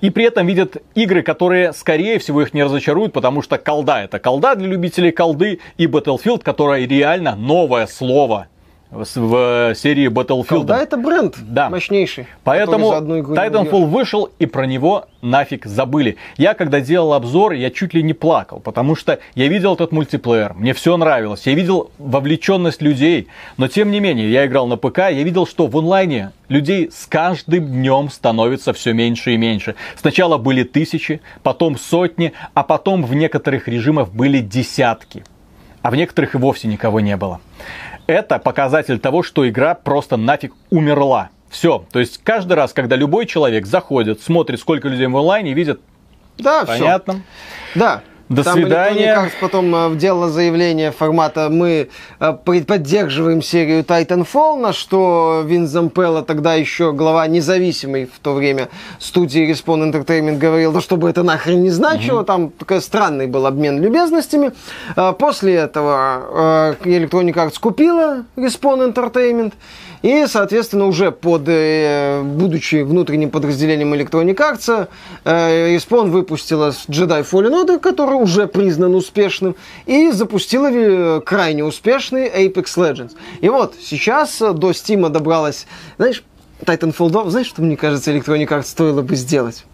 И 0.00 0.10
при 0.10 0.24
этом 0.24 0.46
видят 0.46 0.76
игры, 0.94 1.22
которые, 1.22 1.72
скорее 1.72 2.18
всего, 2.18 2.42
их 2.42 2.54
не 2.54 2.62
разочаруют, 2.62 3.12
потому 3.12 3.42
что 3.42 3.58
колда 3.58 4.02
это 4.02 4.18
колда 4.18 4.54
для 4.54 4.68
любителей 4.68 5.12
колды, 5.12 5.60
и 5.76 5.86
Battlefield, 5.86 6.42
которая 6.42 6.86
реально 6.86 7.36
новое 7.36 7.86
слово 7.86 8.48
в 8.90 9.74
серии 9.74 10.08
Battlefield. 10.08 10.64
Да, 10.64 10.80
это 10.80 10.96
бренд 10.96 11.36
да. 11.40 11.68
мощнейший. 11.68 12.26
Поэтому 12.44 12.92
Titanfall 12.92 13.86
вышел, 13.86 14.30
и 14.38 14.46
про 14.46 14.66
него 14.66 15.06
нафиг 15.20 15.66
забыли. 15.66 16.16
Я, 16.36 16.54
когда 16.54 16.80
делал 16.80 17.14
обзор, 17.14 17.52
я 17.52 17.70
чуть 17.70 17.94
ли 17.94 18.02
не 18.02 18.12
плакал, 18.12 18.60
потому 18.60 18.94
что 18.94 19.18
я 19.34 19.48
видел 19.48 19.74
этот 19.74 19.92
мультиплеер, 19.92 20.54
мне 20.54 20.74
все 20.74 20.96
нравилось, 20.96 21.46
я 21.46 21.54
видел 21.54 21.90
вовлеченность 21.98 22.82
людей, 22.82 23.28
но 23.56 23.68
тем 23.68 23.90
не 23.90 24.00
менее, 24.00 24.30
я 24.30 24.46
играл 24.46 24.66
на 24.66 24.76
ПК, 24.76 24.98
я 24.98 25.22
видел, 25.22 25.46
что 25.46 25.66
в 25.66 25.76
онлайне 25.76 26.32
людей 26.48 26.90
с 26.92 27.06
каждым 27.06 27.66
днем 27.66 28.10
становится 28.10 28.72
все 28.72 28.92
меньше 28.92 29.34
и 29.34 29.36
меньше. 29.36 29.74
Сначала 29.96 30.38
были 30.38 30.62
тысячи, 30.62 31.20
потом 31.42 31.78
сотни, 31.78 32.32
а 32.52 32.62
потом 32.62 33.04
в 33.04 33.14
некоторых 33.14 33.66
режимах 33.66 34.12
были 34.12 34.40
десятки. 34.40 35.24
А 35.82 35.90
в 35.90 35.96
некоторых 35.96 36.34
и 36.34 36.38
вовсе 36.38 36.68
никого 36.68 37.00
не 37.00 37.16
было 37.16 37.40
это 38.06 38.38
показатель 38.38 38.98
того, 38.98 39.22
что 39.22 39.48
игра 39.48 39.74
просто 39.74 40.16
нафиг 40.16 40.52
умерла. 40.70 41.30
Все. 41.50 41.84
То 41.92 42.00
есть 42.00 42.20
каждый 42.24 42.54
раз, 42.54 42.72
когда 42.72 42.96
любой 42.96 43.26
человек 43.26 43.66
заходит, 43.66 44.20
смотрит, 44.20 44.58
сколько 44.60 44.88
людей 44.88 45.06
в 45.06 45.16
онлайне, 45.16 45.54
видит. 45.54 45.80
Да, 46.36 46.64
понятно. 46.64 47.14
Все. 47.14 47.78
Да. 47.78 48.02
До 48.28 48.42
Там 48.42 48.54
свидания. 48.54 49.14
Там 49.14 49.28
потом 49.40 49.74
э, 49.74 49.96
делала 49.96 50.30
заявление 50.30 50.92
формата 50.92 51.50
«Мы 51.50 51.90
э, 52.20 52.32
поддерживаем 52.32 53.42
серию 53.42 53.82
Titanfall», 53.82 54.58
на 54.58 54.72
что 54.72 55.42
Вин 55.44 55.66
Зампелло, 55.66 56.22
тогда 56.22 56.54
еще 56.54 56.92
глава 56.92 57.26
независимой 57.26 58.06
в 58.06 58.18
то 58.20 58.32
время 58.32 58.70
студии 58.98 59.50
Respawn 59.50 59.92
Entertainment, 59.92 60.38
говорил, 60.38 60.72
да 60.72 60.80
чтобы 60.80 61.10
это 61.10 61.22
нахрен 61.22 61.62
не 61.62 61.70
значило, 61.70 62.20
угу. 62.20 62.26
там 62.26 62.50
такой 62.50 62.80
странный 62.80 63.26
был 63.26 63.46
обмен 63.46 63.82
любезностями. 63.82 64.52
Э, 64.96 65.12
после 65.12 65.56
этого 65.56 66.76
Electronic 66.82 67.34
Arts 67.34 67.60
купила 67.60 68.24
Respawn 68.36 68.94
Entertainment, 68.94 69.52
и, 70.04 70.26
соответственно, 70.26 70.86
уже 70.86 71.10
под, 71.12 71.44
э, 71.46 72.20
будучи 72.22 72.82
внутренним 72.82 73.30
подразделением 73.30 73.94
Electronic 73.94 74.36
Arts, 74.36 74.88
э, 75.24 75.74
Respawn 75.74 76.10
выпустила 76.10 76.74
Jedi 76.88 77.26
Fallen 77.26 77.64
Order, 77.64 77.78
который 77.78 78.16
уже 78.20 78.46
признан 78.46 78.94
успешным, 78.94 79.56
и 79.86 80.10
запустила 80.10 80.70
э, 80.70 81.22
крайне 81.24 81.64
успешный 81.64 82.28
Apex 82.28 82.64
Legends. 82.76 83.12
И 83.40 83.48
вот 83.48 83.76
сейчас 83.80 84.40
до 84.40 84.72
Steam 84.72 85.08
добралась, 85.08 85.66
знаешь, 85.96 86.22
Titanfall 86.60 87.08
2, 87.08 87.30
знаешь, 87.30 87.46
что, 87.46 87.62
мне 87.62 87.78
кажется, 87.78 88.12
Electronic 88.12 88.48
Arts 88.48 88.64
стоило 88.64 89.00
бы 89.00 89.16
сделать? 89.16 89.64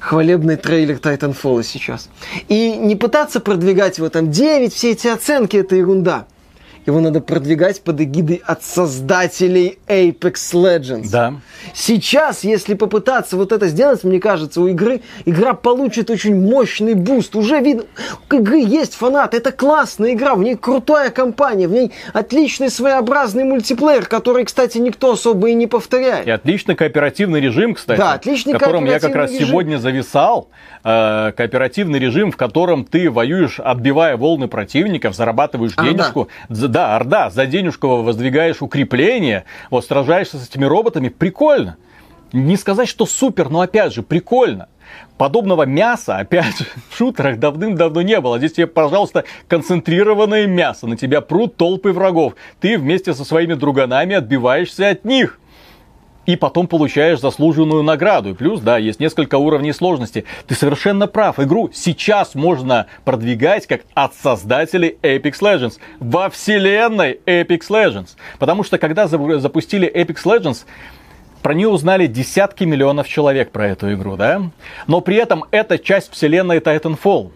хвалебный 0.00 0.56
трейлер 0.56 0.96
Titanfall 0.96 1.62
сейчас. 1.62 2.08
И 2.48 2.70
не 2.76 2.94
пытаться 2.96 3.40
продвигать 3.40 3.98
его 3.98 4.08
там 4.08 4.30
9, 4.30 4.72
все 4.72 4.92
эти 4.92 5.08
оценки, 5.08 5.56
это 5.56 5.74
ерунда. 5.74 6.26
Его 6.88 7.00
надо 7.00 7.20
продвигать 7.20 7.82
под 7.82 8.00
эгидой 8.00 8.40
от 8.46 8.64
создателей 8.64 9.78
Apex 9.88 10.54
Legends. 10.54 11.10
Да. 11.12 11.34
Сейчас, 11.74 12.44
если 12.44 12.72
попытаться 12.72 13.36
вот 13.36 13.52
это 13.52 13.68
сделать, 13.68 14.04
мне 14.04 14.18
кажется, 14.18 14.62
у 14.62 14.68
игры 14.68 15.02
игра 15.26 15.52
получит 15.52 16.08
очень 16.08 16.34
мощный 16.34 16.94
буст. 16.94 17.36
Уже 17.36 17.60
видно, 17.60 17.82
у 18.30 18.34
игры 18.36 18.60
есть 18.60 18.94
фанат. 18.94 19.34
Это 19.34 19.52
классная 19.52 20.14
игра, 20.14 20.34
в 20.34 20.42
ней 20.42 20.56
крутая 20.56 21.10
компания, 21.10 21.68
в 21.68 21.72
ней 21.72 21.92
отличный 22.14 22.70
своеобразный 22.70 23.44
мультиплеер, 23.44 24.06
который, 24.06 24.46
кстати, 24.46 24.78
никто 24.78 25.12
особо 25.12 25.50
и 25.50 25.54
не 25.54 25.66
повторяет. 25.66 26.26
И 26.26 26.30
отличный 26.30 26.74
кооперативный 26.74 27.42
режим, 27.42 27.74
кстати. 27.74 27.98
Да, 27.98 28.14
отличный 28.14 28.54
в 28.54 28.58
котором 28.58 28.86
я 28.86 28.98
как 28.98 29.14
раз 29.14 29.30
режим. 29.30 29.48
сегодня 29.48 29.76
зависал. 29.76 30.48
Э, 30.84 31.32
кооперативный 31.36 31.98
режим, 31.98 32.32
в 32.32 32.38
котором 32.38 32.86
ты 32.86 33.10
воюешь, 33.10 33.60
отбивая 33.60 34.16
волны 34.16 34.48
противников, 34.48 35.14
зарабатываешь 35.14 35.72
Орда. 35.76 35.90
денежку. 35.90 36.28
За- 36.48 36.77
Да, 36.78 36.94
орда, 36.94 37.28
за 37.28 37.46
денежку 37.46 38.02
воздвигаешь 38.02 38.62
укрепления, 38.62 39.46
вот 39.68 39.84
сражаешься 39.84 40.38
с 40.38 40.48
этими 40.48 40.64
роботами. 40.64 41.08
Прикольно. 41.08 41.76
Не 42.32 42.56
сказать, 42.56 42.88
что 42.88 43.04
супер, 43.04 43.48
но 43.48 43.62
опять 43.62 43.92
же, 43.92 44.04
прикольно. 44.04 44.68
Подобного 45.16 45.64
мяса, 45.64 46.18
опять 46.18 46.56
же, 46.56 46.66
в 46.88 46.96
шутерах 46.96 47.40
давным-давно 47.40 48.02
не 48.02 48.20
было. 48.20 48.38
Здесь 48.38 48.52
тебе, 48.52 48.68
пожалуйста, 48.68 49.24
концентрированное 49.48 50.46
мясо. 50.46 50.86
На 50.86 50.96
тебя 50.96 51.20
прут 51.20 51.56
толпы 51.56 51.90
врагов. 51.90 52.34
Ты 52.60 52.78
вместе 52.78 53.12
со 53.12 53.24
своими 53.24 53.54
друганами 53.54 54.14
отбиваешься 54.14 54.88
от 54.88 55.04
них 55.04 55.40
и 56.28 56.36
потом 56.36 56.66
получаешь 56.66 57.20
заслуженную 57.20 57.82
награду. 57.82 58.28
И 58.28 58.34
плюс, 58.34 58.60
да, 58.60 58.76
есть 58.76 59.00
несколько 59.00 59.38
уровней 59.38 59.72
сложности. 59.72 60.26
Ты 60.46 60.54
совершенно 60.54 61.06
прав. 61.06 61.40
Игру 61.40 61.70
сейчас 61.72 62.34
можно 62.34 62.84
продвигать 63.06 63.66
как 63.66 63.80
от 63.94 64.12
создателей 64.14 64.98
Apex 65.02 65.40
Legends 65.40 65.78
во 66.00 66.28
вселенной 66.28 67.18
Apex 67.24 67.70
Legends. 67.70 68.08
Потому 68.38 68.62
что 68.62 68.76
когда 68.76 69.06
за- 69.08 69.38
запустили 69.38 69.90
Apex 69.90 70.16
Legends, 70.26 70.66
про 71.40 71.54
нее 71.54 71.68
узнали 71.68 72.06
десятки 72.06 72.64
миллионов 72.64 73.08
человек 73.08 73.50
про 73.50 73.66
эту 73.68 73.94
игру, 73.94 74.16
да? 74.16 74.50
Но 74.86 75.00
при 75.00 75.16
этом 75.16 75.46
это 75.50 75.78
часть 75.78 76.12
вселенной 76.12 76.58
Titanfall. 76.58 77.30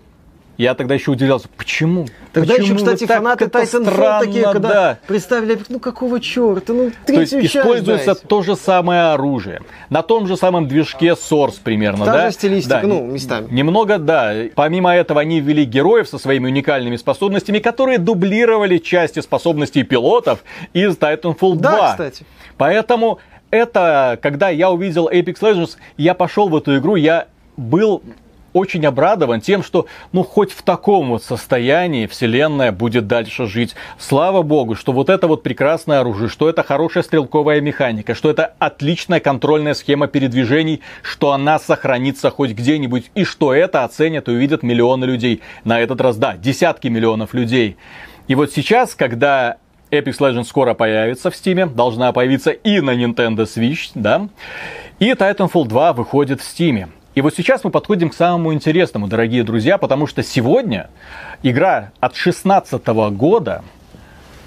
Я 0.59 0.75
тогда 0.75 0.95
еще 0.95 1.11
удивлялся, 1.11 1.49
почему? 1.57 2.07
Тогда 2.33 2.55
Почему 2.55 2.75
еще, 2.75 2.77
кстати, 2.77 3.07
фанаты 3.07 3.47
Titanfall 3.47 4.21
такие, 4.21 4.45
когда 4.45 4.69
да. 4.69 4.99
представили, 5.07 5.59
ну 5.69 5.81
какого 5.81 6.21
черта, 6.21 6.73
ну 6.73 6.91
То 7.07 7.13
есть 7.13 7.31
третью 7.31 7.43
часть 7.43 7.57
используется 7.57 8.07
дайте. 8.07 8.27
то 8.27 8.43
же 8.43 8.57
самое 8.57 9.13
оружие. 9.13 9.63
На 9.91 10.03
том 10.03 10.27
же 10.27 10.37
самом 10.37 10.69
движке 10.69 11.09
Source 11.11 11.57
примерно, 11.63 12.05
Та 12.05 12.13
да? 12.13 12.27
же 12.29 12.35
стилистика, 12.35 12.81
Да, 12.83 12.87
ну, 12.87 13.05
местами. 13.05 13.49
Немного, 13.51 13.99
да. 13.99 14.35
Помимо 14.55 14.95
этого, 14.95 15.21
они 15.21 15.41
ввели 15.41 15.65
героев 15.65 16.09
со 16.09 16.19
своими 16.19 16.47
уникальными 16.47 16.97
способностями, 16.97 17.59
которые 17.59 17.99
дублировали 17.99 18.79
части 18.79 19.21
способностей 19.21 19.83
пилотов 19.83 20.45
из 20.73 20.97
Titanfall 20.97 21.57
2. 21.57 21.57
Да, 21.57 21.91
кстати. 21.93 22.25
Поэтому 22.57 23.19
это, 23.51 24.19
когда 24.23 24.49
я 24.49 24.71
увидел 24.71 25.09
Apex 25.09 25.41
Legends, 25.41 25.77
я 25.97 26.15
пошел 26.15 26.49
в 26.49 26.57
эту 26.57 26.79
игру, 26.79 26.97
я 26.97 27.27
был 27.57 28.03
очень 28.53 28.85
обрадован 28.87 29.41
тем, 29.41 29.63
что 29.63 29.87
ну 30.13 30.23
хоть 30.23 30.53
в 30.53 30.63
таком 30.63 31.11
вот 31.11 31.23
состоянии 31.23 32.07
вселенная 32.07 32.73
будет 32.73 33.07
дальше 33.07 33.47
жить. 33.47 33.75
Слава 33.99 34.43
богу, 34.43 34.75
что 34.75 34.93
вот 34.93 35.09
это 35.09 35.27
вот 35.27 35.43
прекрасное 35.43 36.01
оружие, 36.01 36.29
что 36.29 36.49
это 36.49 36.63
хорошая 36.63 37.03
стрелковая 37.03 37.61
механика, 37.61 38.15
что 38.15 38.31
это 38.31 38.55
отличная 38.59 39.21
контрольная 39.21 39.75
схема 39.75 40.07
передвижений, 40.07 40.81
что 41.03 41.33
она 41.33 41.59
сохранится 41.59 42.31
хоть 42.31 42.53
где-нибудь 42.53 43.11
и 43.15 43.25
что 43.25 43.55
это 43.55 43.85
оценят 43.85 44.29
и 44.29 44.33
увидят 44.33 44.63
миллионы 44.63 45.05
людей. 45.05 45.41
На 45.65 45.81
этот 45.81 46.01
раз, 46.01 46.17
да, 46.17 46.37
десятки 46.37 46.89
миллионов 46.89 47.35
людей. 47.35 47.77
И 48.29 48.35
вот 48.35 48.53
сейчас, 48.53 48.95
когда 48.95 49.57
Apex 49.91 50.19
Legends 50.19 50.45
скоро 50.45 50.75
появится 50.75 51.31
в 51.31 51.35
Steam, 51.35 51.75
должна 51.75 52.13
появиться 52.13 52.51
и 52.51 52.81
на 52.81 52.95
Nintendo 52.95 53.45
Switch, 53.45 53.91
да, 53.95 54.29
и 54.99 55.11
Titanfall 55.11 55.67
2 55.67 55.93
выходит 55.93 56.41
в 56.41 56.45
Steam. 56.45 56.89
И 57.15 57.21
вот 57.21 57.35
сейчас 57.35 57.63
мы 57.63 57.71
подходим 57.71 58.09
к 58.09 58.15
самому 58.15 58.55
интересному, 58.55 59.07
дорогие 59.07 59.45
друзья, 59.45 59.77
потому 59.77 60.07
что 60.07 60.23
сегодня 60.23 60.89
игра 61.43 61.93
от 62.01 62.17
16 62.17 62.87
года 63.13 63.63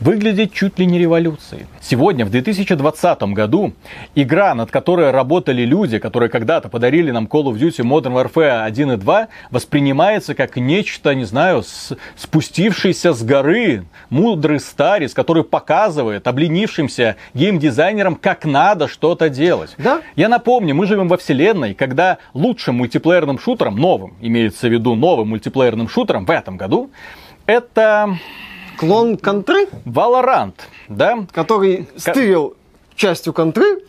выглядит 0.01 0.53
чуть 0.53 0.77
ли 0.79 0.85
не 0.85 0.99
революцией. 0.99 1.65
Сегодня, 1.81 2.25
в 2.25 2.29
2020 2.29 3.23
году, 3.33 3.73
игра, 4.13 4.53
над 4.55 4.71
которой 4.71 5.11
работали 5.11 5.63
люди, 5.63 5.99
которые 5.99 6.29
когда-то 6.29 6.69
подарили 6.69 7.11
нам 7.11 7.25
Call 7.25 7.45
of 7.45 7.53
Duty 7.57 7.83
Modern 7.83 8.13
Warfare 8.13 8.63
1 8.63 8.91
и 8.91 8.97
2, 8.97 9.27
воспринимается 9.51 10.35
как 10.35 10.57
нечто, 10.57 11.15
не 11.15 11.23
знаю, 11.23 11.63
с- 11.63 11.95
спустившийся 12.17 13.13
с 13.13 13.23
горы, 13.23 13.85
мудрый 14.09 14.59
старец, 14.59 15.13
который 15.13 15.43
показывает 15.43 16.27
обленившимся 16.27 17.15
геймдизайнерам, 17.33 18.15
как 18.15 18.45
надо 18.45 18.87
что-то 18.87 19.29
делать. 19.29 19.75
Да. 19.77 20.01
Я 20.15 20.29
напомню, 20.29 20.75
мы 20.75 20.87
живем 20.87 21.07
во 21.07 21.17
вселенной, 21.17 21.73
когда 21.73 22.17
лучшим 22.33 22.75
мультиплеерным 22.75 23.39
шутером, 23.39 23.77
новым, 23.77 24.15
имеется 24.21 24.67
в 24.67 24.71
виду 24.71 24.95
новым 24.95 25.29
мультиплеерным 25.29 25.87
шутером 25.87 26.25
в 26.25 26.31
этом 26.31 26.57
году, 26.57 26.89
это 27.45 28.17
Клон 28.77 29.17
контры, 29.17 29.67
Valorant, 29.85 30.53
да? 30.89 31.25
который 31.31 31.87
стырил 31.95 32.55
частью 32.95 33.33
контры, 33.33 33.79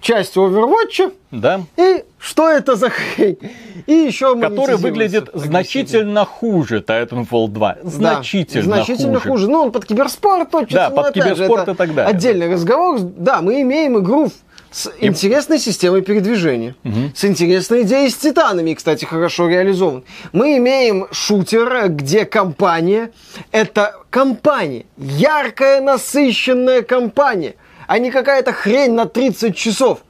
частью 0.00 0.42
Overwatch, 0.44 1.12
Да. 1.30 1.60
и 1.76 2.04
что 2.18 2.48
это 2.50 2.76
за 2.76 2.90
хрень? 2.90 3.38
И 3.86 3.92
еще 3.92 4.38
Который 4.38 4.76
выглядит 4.76 5.28
агрессивно. 5.28 5.46
значительно 5.46 6.24
хуже 6.24 6.84
Titanfall 6.86 7.48
2. 7.48 7.76
Да, 7.82 7.90
Значительно, 7.90 8.64
значительно 8.64 9.18
хуже. 9.18 9.28
хуже. 9.30 9.50
Ну, 9.50 9.58
он 9.62 9.72
под 9.72 9.84
киберспорт 9.86 10.50
точно. 10.50 10.74
Да, 10.76 10.90
под 10.90 11.06
же, 11.06 11.12
киберспорт 11.12 11.62
это 11.62 11.72
и 11.72 11.74
так 11.74 11.94
далее. 11.94 12.10
Отдельный 12.14 12.52
разговор. 12.52 12.98
Да, 13.00 13.40
мы 13.42 13.62
имеем 13.62 13.98
игру 13.98 14.30
с 14.74 14.90
интересной 15.00 15.60
системой 15.60 16.02
передвижения, 16.02 16.74
с 17.14 17.24
интересной 17.24 17.82
идеей 17.82 18.10
с 18.10 18.16
титанами, 18.16 18.74
кстати, 18.74 19.04
хорошо 19.04 19.48
реализован. 19.48 20.02
Мы 20.32 20.56
имеем 20.56 21.06
шутер, 21.12 21.90
где 21.90 22.24
компания– 22.24 23.12
это 23.52 23.94
компания, 24.10 24.86
яркая, 24.96 25.80
насыщенная 25.80 26.82
компания, 26.82 27.54
а 27.86 28.00
не 28.00 28.10
какая-то 28.10 28.52
хрень 28.52 28.94
на 28.94 29.06
30 29.06 29.56
часов. 29.56 30.00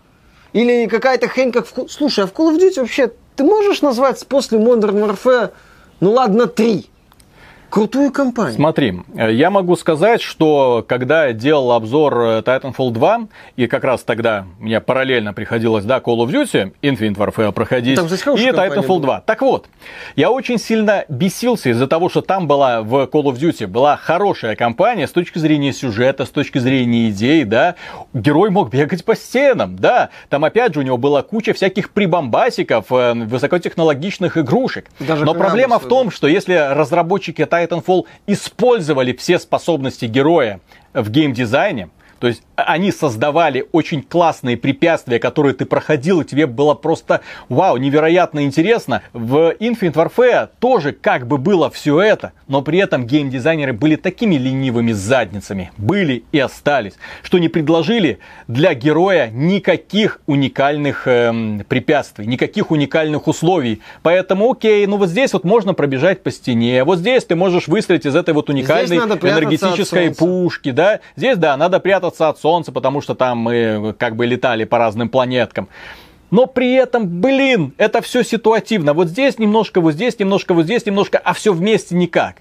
Или 0.54 0.86
какая-то 0.86 1.28
хрень, 1.28 1.52
как 1.52 1.66
в... 1.66 1.88
Слушай, 1.90 2.24
а 2.24 2.26
в 2.26 2.32
Call 2.32 2.54
of 2.54 2.58
Duty 2.58 2.80
вообще 2.80 3.12
ты 3.36 3.44
можешь 3.44 3.82
назвать 3.82 4.26
после 4.26 4.58
Modern 4.58 5.06
Warfare, 5.06 5.50
ну 6.00 6.12
ладно, 6.12 6.46
3? 6.46 6.86
Крутую 7.74 8.12
компанию. 8.12 8.54
Смотри, 8.54 9.00
э, 9.16 9.32
я 9.32 9.50
могу 9.50 9.74
сказать, 9.74 10.22
что 10.22 10.84
когда 10.86 11.26
я 11.26 11.32
делал 11.32 11.72
обзор 11.72 12.20
э, 12.20 12.42
Titanfall 12.46 12.92
2, 12.92 13.26
и 13.56 13.66
как 13.66 13.82
раз 13.82 14.04
тогда 14.04 14.46
мне 14.60 14.80
параллельно 14.80 15.34
приходилось, 15.34 15.84
да, 15.84 15.98
Call 15.98 16.18
of 16.18 16.28
Duty, 16.28 16.72
Infinite 16.82 17.16
Warfare 17.16 17.50
проходить, 17.50 17.96
Там, 17.96 18.06
и 18.06 18.10
Titanfall 18.10 19.00
была. 19.00 19.16
2. 19.16 19.20
Так 19.22 19.42
вот, 19.42 19.66
я 20.14 20.30
очень 20.30 20.58
сильно 20.58 21.04
бесился 21.08 21.70
из-за 21.70 21.88
того, 21.88 22.08
что 22.08 22.20
там 22.20 22.46
была 22.46 22.80
в 22.80 22.94
Call 23.12 23.24
of 23.24 23.34
Duty 23.40 23.66
была 23.66 23.96
хорошая 23.96 24.54
компания 24.54 25.08
с 25.08 25.10
точки 25.10 25.40
зрения 25.40 25.72
сюжета, 25.72 26.26
с 26.26 26.30
точки 26.30 26.58
зрения 26.58 27.10
идей, 27.10 27.42
да, 27.42 27.74
герой 28.12 28.50
мог 28.50 28.70
бегать 28.70 29.04
по 29.04 29.16
стенам, 29.16 29.74
да, 29.74 30.10
там 30.28 30.44
опять 30.44 30.74
же 30.74 30.78
у 30.78 30.82
него 30.84 30.96
была 30.96 31.24
куча 31.24 31.52
всяких 31.52 31.90
прибамбасиков, 31.90 32.84
э, 32.90 33.14
высокотехнологичных 33.14 34.38
игрушек. 34.38 34.86
Даже 35.00 35.24
Но 35.24 35.34
проблема 35.34 35.80
в 35.80 35.88
том, 35.88 36.12
что 36.12 36.28
если 36.28 36.52
разработчики 36.54 37.42
Titanfall 37.42 37.63
использовали 38.26 39.12
все 39.12 39.38
способности 39.38 40.06
героя 40.06 40.60
в 40.92 41.10
геймдизайне, 41.10 41.90
то 42.24 42.28
есть 42.28 42.42
они 42.56 42.90
создавали 42.90 43.66
очень 43.72 44.00
классные 44.00 44.56
препятствия, 44.56 45.18
которые 45.18 45.52
ты 45.52 45.66
проходил, 45.66 46.22
и 46.22 46.24
тебе 46.24 46.46
было 46.46 46.72
просто, 46.72 47.20
вау, 47.50 47.76
невероятно 47.76 48.46
интересно. 48.46 49.02
В 49.12 49.52
Infinite 49.60 49.92
Warfare 49.92 50.48
тоже 50.58 50.92
как 50.92 51.26
бы 51.26 51.36
было 51.36 51.68
все 51.70 52.00
это, 52.00 52.32
но 52.48 52.62
при 52.62 52.78
этом 52.78 53.06
геймдизайнеры 53.06 53.74
были 53.74 53.96
такими 53.96 54.36
ленивыми 54.36 54.92
задницами, 54.92 55.70
были 55.76 56.24
и 56.32 56.38
остались, 56.38 56.94
что 57.22 57.38
не 57.38 57.50
предложили 57.50 58.20
для 58.48 58.72
героя 58.72 59.28
никаких 59.30 60.22
уникальных 60.24 61.06
эм, 61.06 61.62
препятствий, 61.68 62.26
никаких 62.26 62.70
уникальных 62.70 63.28
условий. 63.28 63.82
Поэтому, 64.02 64.50
окей, 64.50 64.86
ну 64.86 64.96
вот 64.96 65.10
здесь 65.10 65.34
вот 65.34 65.44
можно 65.44 65.74
пробежать 65.74 66.22
по 66.22 66.30
стене, 66.30 66.84
вот 66.84 67.00
здесь 67.00 67.24
ты 67.24 67.34
можешь 67.34 67.68
выстрелить 67.68 68.06
из 68.06 68.16
этой 68.16 68.32
вот 68.32 68.48
уникальной 68.48 68.96
энергетической 68.96 70.14
пушки, 70.14 70.70
да. 70.70 71.00
Здесь, 71.16 71.36
да, 71.36 71.54
надо 71.58 71.80
прятаться 71.80 72.13
от 72.20 72.38
солнца, 72.38 72.72
потому 72.72 73.00
что 73.00 73.14
там 73.14 73.38
мы 73.38 73.94
как 73.98 74.16
бы 74.16 74.26
летали 74.26 74.64
по 74.64 74.78
разным 74.78 75.08
планеткам. 75.08 75.68
Но 76.30 76.46
при 76.46 76.74
этом, 76.74 77.20
блин, 77.20 77.74
это 77.78 78.02
все 78.02 78.24
ситуативно. 78.24 78.92
Вот 78.92 79.08
здесь 79.08 79.38
немножко, 79.38 79.80
вот 79.80 79.92
здесь 79.92 80.18
немножко, 80.18 80.54
вот 80.54 80.64
здесь 80.64 80.84
немножко, 80.86 81.18
а 81.18 81.32
все 81.32 81.52
вместе 81.52 81.94
никак. 81.94 82.36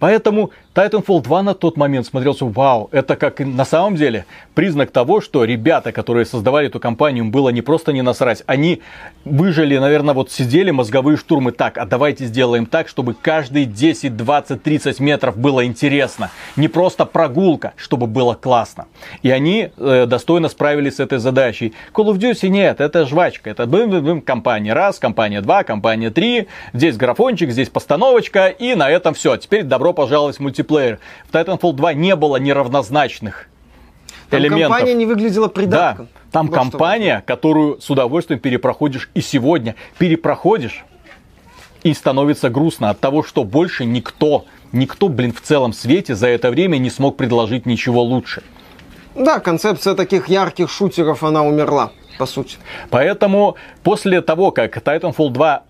Поэтому 0.00 0.50
Titanfall 0.72 1.20
2 1.22 1.42
на 1.42 1.54
тот 1.54 1.76
момент 1.76 2.06
смотрелся, 2.06 2.44
вау, 2.44 2.88
это 2.92 3.16
как 3.16 3.40
на 3.40 3.64
самом 3.64 3.96
деле 3.96 4.24
признак 4.54 4.92
того, 4.92 5.20
что 5.20 5.42
ребята, 5.42 5.90
которые 5.90 6.24
создавали 6.24 6.68
эту 6.68 6.78
компанию, 6.78 7.24
было 7.24 7.48
не 7.48 7.60
просто 7.60 7.92
не 7.92 8.02
насрать, 8.02 8.44
они 8.46 8.80
выжили, 9.24 9.76
наверное, 9.78 10.14
вот 10.14 10.30
сидели 10.30 10.70
мозговые 10.70 11.16
штурмы 11.16 11.50
так, 11.50 11.76
а 11.76 11.86
давайте 11.86 12.26
сделаем 12.26 12.66
так, 12.66 12.86
чтобы 12.86 13.14
каждые 13.14 13.64
10, 13.66 14.16
20, 14.16 14.62
30 14.62 15.00
метров 15.00 15.36
было 15.36 15.66
интересно. 15.66 16.30
Не 16.54 16.68
просто 16.68 17.04
прогулка, 17.04 17.72
чтобы 17.74 18.06
было 18.06 18.34
классно. 18.34 18.86
И 19.22 19.30
они 19.30 19.70
э, 19.76 20.06
достойно 20.06 20.48
справились 20.48 20.96
с 20.96 21.00
этой 21.00 21.18
задачей. 21.18 21.74
Call 21.92 22.12
of 22.12 22.18
Duty 22.18 22.48
нет, 22.48 22.80
это 22.80 23.06
жвачка, 23.06 23.50
это 23.50 23.66
бым 23.66 23.90
-бым 23.90 24.02
-бым, 24.02 24.20
компания 24.20 24.72
раз, 24.72 25.00
компания 25.00 25.40
два, 25.40 25.64
компания 25.64 26.10
три, 26.10 26.46
здесь 26.72 26.96
графончик, 26.96 27.50
здесь 27.50 27.68
постановочка, 27.68 28.46
и 28.46 28.76
на 28.76 28.88
этом 28.88 29.14
все. 29.14 29.36
Теперь 29.36 29.64
добро 29.64 29.92
пожаловать 29.92 30.36
в 30.36 30.40
мультиплеер 30.40 30.59
мультиплеер. 30.60 30.98
В 31.28 31.34
Titanfall 31.34 31.72
2 31.72 31.94
не 31.94 32.16
было 32.16 32.36
неравнозначных 32.36 33.48
там 34.28 34.40
элементов. 34.40 34.70
компания 34.70 34.94
не 34.94 35.06
выглядела 35.06 35.48
придатком. 35.48 36.06
Да, 36.06 36.20
там 36.30 36.46
вот 36.46 36.54
компания, 36.54 37.18
что. 37.18 37.26
которую 37.26 37.80
с 37.80 37.90
удовольствием 37.90 38.40
перепроходишь 38.40 39.10
и 39.14 39.20
сегодня. 39.20 39.74
Перепроходишь 39.98 40.84
и 41.82 41.94
становится 41.94 42.50
грустно 42.50 42.90
от 42.90 43.00
того, 43.00 43.22
что 43.22 43.42
больше 43.42 43.84
никто, 43.84 44.44
никто, 44.72 45.08
блин, 45.08 45.32
в 45.32 45.40
целом 45.40 45.72
свете 45.72 46.14
за 46.14 46.28
это 46.28 46.50
время 46.50 46.78
не 46.78 46.90
смог 46.90 47.16
предложить 47.16 47.66
ничего 47.66 48.02
лучше. 48.02 48.42
Да, 49.16 49.40
концепция 49.40 49.94
таких 49.94 50.28
ярких 50.28 50.70
шутеров, 50.70 51.24
она 51.24 51.42
умерла, 51.42 51.90
по 52.18 52.26
сути. 52.26 52.58
Поэтому 52.90 53.56
после 53.82 54.20
того, 54.20 54.52
как 54.52 54.76
Titanfall 54.76 55.30
2 55.30 55.62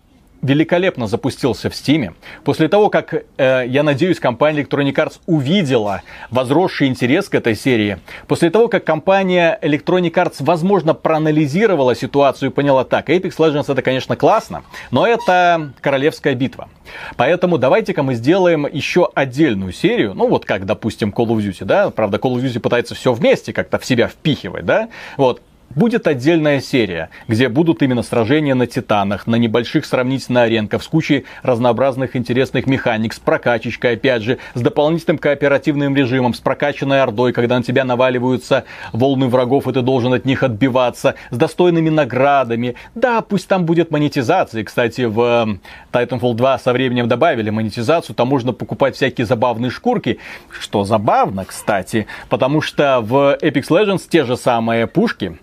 великолепно 0.43 1.07
запустился 1.07 1.71
в 1.71 1.75
Стиме. 1.75 2.15
После 2.45 2.69
того, 2.69 2.89
как, 2.89 3.15
э, 3.37 3.65
я 3.67 3.83
надеюсь, 3.83 4.19
компания 4.19 4.63
Electronic 4.63 4.95
Arts 4.95 5.21
увидела 5.27 6.03
возросший 6.31 6.89
интерес 6.89 7.29
к 7.29 7.35
этой 7.35 7.55
серии, 7.55 7.99
после 8.27 8.51
того, 8.51 8.69
как 8.69 8.85
компания 8.85 9.59
Electronic 9.63 10.13
Arts, 10.13 10.37
возможно, 10.41 10.95
проанализировала 10.95 11.95
ситуацию 11.95 12.51
и 12.51 12.53
поняла, 12.53 12.85
так, 12.85 13.11
Apex 13.11 13.37
Legends 13.37 13.71
это, 13.71 13.83
конечно, 13.83 14.17
классно, 14.17 14.63
но 14.91 15.07
это 15.07 15.73
королевская 15.81 16.35
битва. 16.35 16.69
Поэтому 17.17 17.59
давайте-ка 17.59 18.03
мы 18.03 18.15
сделаем 18.15 18.67
еще 18.67 19.09
отдельную 19.15 19.73
серию, 19.73 20.15
ну 20.15 20.29
вот 20.29 20.45
как, 20.45 20.67
допустим, 20.67 21.11
Call 21.11 21.27
of 21.27 21.39
Duty, 21.39 21.65
да, 21.65 21.91
правда, 21.91 22.19
Call 22.19 22.35
of 22.37 22.43
Duty 22.43 22.61
пытается 22.61 22.95
все 22.95 23.13
вместе 23.13 23.53
как-то 23.53 23.79
в 23.79 23.85
себя 23.85 24.09
впихивать, 24.09 24.65
да, 24.65 24.89
вот, 25.17 25.43
Будет 25.77 26.09
отдельная 26.09 26.61
серия, 26.61 27.11
где 27.29 27.49
будут 27.49 27.81
именно 27.81 28.03
сражения 28.03 28.57
на 28.57 28.67
титанах, 28.67 29.29
на 29.29 29.37
небольших 29.37 29.87
сравнительно 29.87 30.43
аренках, 30.43 30.83
с 30.83 30.89
кучей 30.89 31.27
разнообразных 31.45 32.17
интересных 32.17 32.67
механик, 32.67 33.13
с 33.13 33.21
прокачечкой, 33.21 33.93
опять 33.93 34.23
же, 34.23 34.39
с 34.55 34.61
дополнительным 34.61 35.19
кооперативным 35.19 35.95
режимом, 35.95 36.35
с 36.35 36.41
прокачанной 36.41 37.01
ордой, 37.01 37.33
когда 37.33 37.57
на 37.57 37.63
тебя 37.63 37.85
наваливаются 37.85 38.65
волны 38.93 39.29
врагов, 39.29 39.69
и 39.69 39.73
ты 39.73 39.83
должен 39.83 40.13
от 40.13 40.25
них 40.25 40.43
отбиваться, 40.43 41.15
с 41.31 41.37
достойными 41.37 41.89
наградами. 41.89 42.75
Да, 42.97 43.21
пусть 43.21 43.47
там 43.47 43.65
будет 43.65 43.93
монетизация. 43.93 44.65
Кстати, 44.65 45.03
в 45.03 45.61
Titanfall 45.93 46.35
2 46.35 46.59
со 46.59 46.73
временем 46.73 47.07
добавили 47.07 47.51
монетизацию, 47.51 48.17
там 48.17 48.27
можно 48.27 48.53
покупать 48.53 48.97
всякие 48.97 49.25
забавные 49.25 49.71
шкурки, 49.71 50.19
что 50.51 50.83
забавно, 50.83 51.45
кстати, 51.45 52.09
потому 52.29 52.61
что 52.61 53.01
в 53.01 53.39
Apex 53.41 53.69
Legends 53.69 54.03
те 54.09 54.25
же 54.25 54.37
самые 54.37 54.89
пушки, 54.89 55.39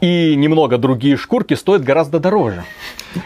и 0.00 0.34
немного 0.36 0.78
другие 0.78 1.16
шкурки 1.16 1.54
стоят 1.54 1.82
гораздо 1.82 2.20
дороже. 2.20 2.64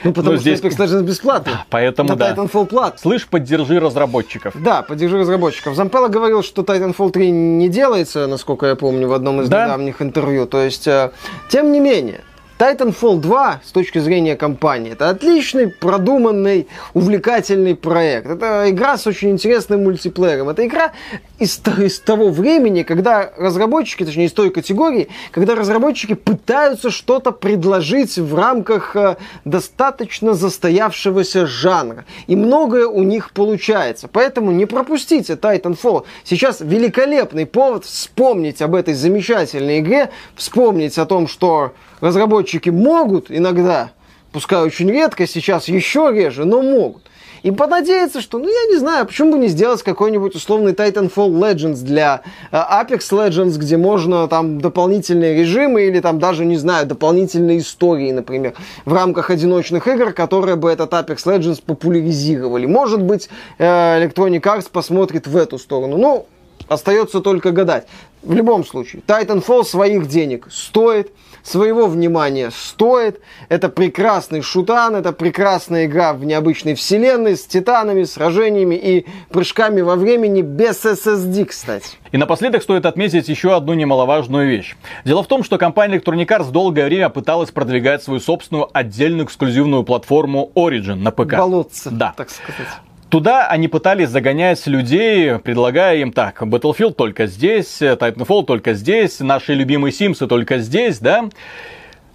Ну, 0.02 0.12
потому 0.12 0.32
Но 0.32 0.40
что 0.40 0.40
здесь... 0.40 0.60
Apex 0.60 0.78
Legends 0.78 1.02
бесплатный. 1.02 1.52
Поэтому, 1.70 2.08
На 2.10 2.16
да. 2.16 2.32
Titanfall 2.32 2.66
плат. 2.66 3.00
Слышь, 3.00 3.26
поддержи 3.26 3.78
разработчиков. 3.78 4.54
Да, 4.62 4.82
поддержи 4.82 5.18
разработчиков. 5.18 5.74
Зампелла 5.74 6.08
говорил, 6.08 6.42
что 6.42 6.62
Titanfall 6.62 7.10
3 7.10 7.30
не 7.30 7.68
делается, 7.68 8.26
насколько 8.26 8.66
я 8.66 8.76
помню, 8.76 9.08
в 9.08 9.12
одном 9.12 9.42
из 9.42 9.48
да? 9.48 9.64
недавних 9.64 10.00
интервью. 10.00 10.46
То 10.46 10.62
есть, 10.62 10.86
э, 10.86 11.10
тем 11.48 11.72
не 11.72 11.80
менее, 11.80 12.22
Titanfall 12.58 13.18
2 13.18 13.60
с 13.64 13.72
точки 13.72 13.98
зрения 13.98 14.36
компании 14.36 14.92
это 14.92 15.08
отличный, 15.08 15.68
продуманный, 15.68 16.68
увлекательный 16.92 17.74
проект. 17.74 18.28
Это 18.30 18.70
игра 18.70 18.96
с 18.96 19.08
очень 19.08 19.30
интересным 19.30 19.82
мультиплеером. 19.82 20.50
Это 20.50 20.64
игра 20.64 20.92
из, 21.40 21.60
из 21.78 21.98
того 21.98 22.30
времени, 22.30 22.84
когда 22.84 23.30
разработчики, 23.36 24.04
точнее 24.04 24.26
из 24.26 24.32
той 24.32 24.50
категории, 24.50 25.08
когда 25.32 25.56
разработчики 25.56 26.14
пытаются 26.14 26.90
что-то 26.90 27.32
предложить 27.32 28.18
в 28.18 28.34
рамках 28.36 28.94
э, 28.94 29.16
достаточно 29.44 30.34
застоявшегося 30.34 31.46
жанра. 31.46 32.04
И 32.28 32.36
многое 32.36 32.86
у 32.86 33.02
них 33.02 33.32
получается. 33.32 34.06
Поэтому 34.06 34.52
не 34.52 34.66
пропустите 34.66 35.32
Titanfall. 35.32 36.04
Сейчас 36.22 36.60
великолепный 36.60 37.46
повод 37.46 37.84
вспомнить 37.84 38.62
об 38.62 38.76
этой 38.76 38.94
замечательной 38.94 39.80
игре, 39.80 40.10
вспомнить 40.36 40.98
о 40.98 41.06
том, 41.06 41.26
что 41.26 41.72
разработчики 42.04 42.68
могут 42.68 43.30
иногда, 43.30 43.92
пускай 44.30 44.62
очень 44.62 44.90
редко, 44.90 45.26
сейчас 45.26 45.68
еще 45.68 46.10
реже, 46.12 46.44
но 46.44 46.60
могут. 46.60 47.02
И 47.42 47.50
понадеяться, 47.50 48.22
что, 48.22 48.38
ну, 48.38 48.46
я 48.46 48.72
не 48.72 48.78
знаю, 48.78 49.04
почему 49.06 49.32
бы 49.32 49.38
не 49.38 49.48
сделать 49.48 49.82
какой-нибудь 49.82 50.34
условный 50.34 50.72
Titanfall 50.72 51.30
Legends 51.30 51.82
для 51.82 52.22
э, 52.50 52.56
Apex 52.56 53.00
Legends, 53.10 53.58
где 53.58 53.76
можно 53.76 54.28
там 54.28 54.62
дополнительные 54.62 55.34
режимы 55.34 55.82
или 55.84 56.00
там 56.00 56.18
даже, 56.18 56.46
не 56.46 56.56
знаю, 56.56 56.86
дополнительные 56.86 57.58
истории, 57.58 58.12
например, 58.12 58.54
в 58.86 58.94
рамках 58.94 59.28
одиночных 59.28 59.86
игр, 59.86 60.12
которые 60.12 60.56
бы 60.56 60.70
этот 60.70 60.92
Apex 60.94 61.26
Legends 61.26 61.62
популяризировали. 61.62 62.64
Может 62.64 63.02
быть, 63.02 63.28
э, 63.58 63.64
Electronic 64.02 64.40
Arts 64.40 64.68
посмотрит 64.72 65.26
в 65.26 65.36
эту 65.36 65.58
сторону. 65.58 65.98
Ну, 65.98 66.26
остается 66.68 67.20
только 67.20 67.50
гадать. 67.50 67.86
В 68.22 68.32
любом 68.32 68.64
случае, 68.64 69.02
Titanfall 69.06 69.64
своих 69.64 70.08
денег 70.08 70.48
стоит 70.50 71.10
своего 71.44 71.86
внимания 71.86 72.50
стоит. 72.50 73.20
Это 73.48 73.68
прекрасный 73.68 74.40
шутан, 74.40 74.96
это 74.96 75.12
прекрасная 75.12 75.84
игра 75.84 76.14
в 76.14 76.24
необычной 76.24 76.74
вселенной 76.74 77.36
с 77.36 77.44
титанами, 77.46 78.04
сражениями 78.04 78.74
и 78.74 79.06
прыжками 79.30 79.82
во 79.82 79.96
времени 79.96 80.40
без 80.40 80.84
SSD, 80.84 81.44
кстати. 81.44 81.98
И 82.10 82.16
напоследок 82.16 82.62
стоит 82.62 82.86
отметить 82.86 83.28
еще 83.28 83.54
одну 83.54 83.74
немаловажную 83.74 84.48
вещь. 84.48 84.76
Дело 85.04 85.22
в 85.22 85.26
том, 85.26 85.44
что 85.44 85.58
компания 85.58 85.98
Electronic 85.98 86.26
Arts 86.26 86.50
долгое 86.50 86.86
время 86.86 87.10
пыталась 87.10 87.50
продвигать 87.50 88.02
свою 88.02 88.20
собственную 88.20 88.68
отдельную 88.72 89.26
эксклюзивную 89.26 89.84
платформу 89.84 90.50
Origin 90.54 90.96
на 90.96 91.10
ПК. 91.10 91.36
Болотце, 91.36 91.90
да. 91.90 92.14
так 92.16 92.30
сказать. 92.30 92.68
Туда 93.14 93.46
они 93.46 93.68
пытались 93.68 94.08
загонять 94.08 94.66
людей, 94.66 95.38
предлагая 95.38 95.98
им 95.98 96.12
так, 96.12 96.42
Battlefield 96.42 96.94
только 96.94 97.28
здесь, 97.28 97.80
Titanfall 97.80 98.44
только 98.44 98.74
здесь, 98.74 99.20
наши 99.20 99.54
любимые 99.54 99.92
Симсы 99.92 100.26
только 100.26 100.58
здесь, 100.58 100.98
да. 100.98 101.26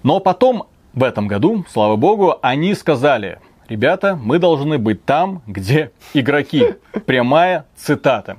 Но 0.03 0.19
потом, 0.19 0.67
в 0.93 1.05
этом 1.05 1.29
году, 1.29 1.63
слава 1.71 1.95
богу, 1.95 2.37
они 2.41 2.73
сказали, 2.73 3.39
ребята, 3.69 4.19
мы 4.21 4.39
должны 4.39 4.77
быть 4.77 5.05
там, 5.05 5.41
где 5.47 5.91
игроки. 6.13 6.65
Прямая 7.05 7.65
цитата. 7.77 8.35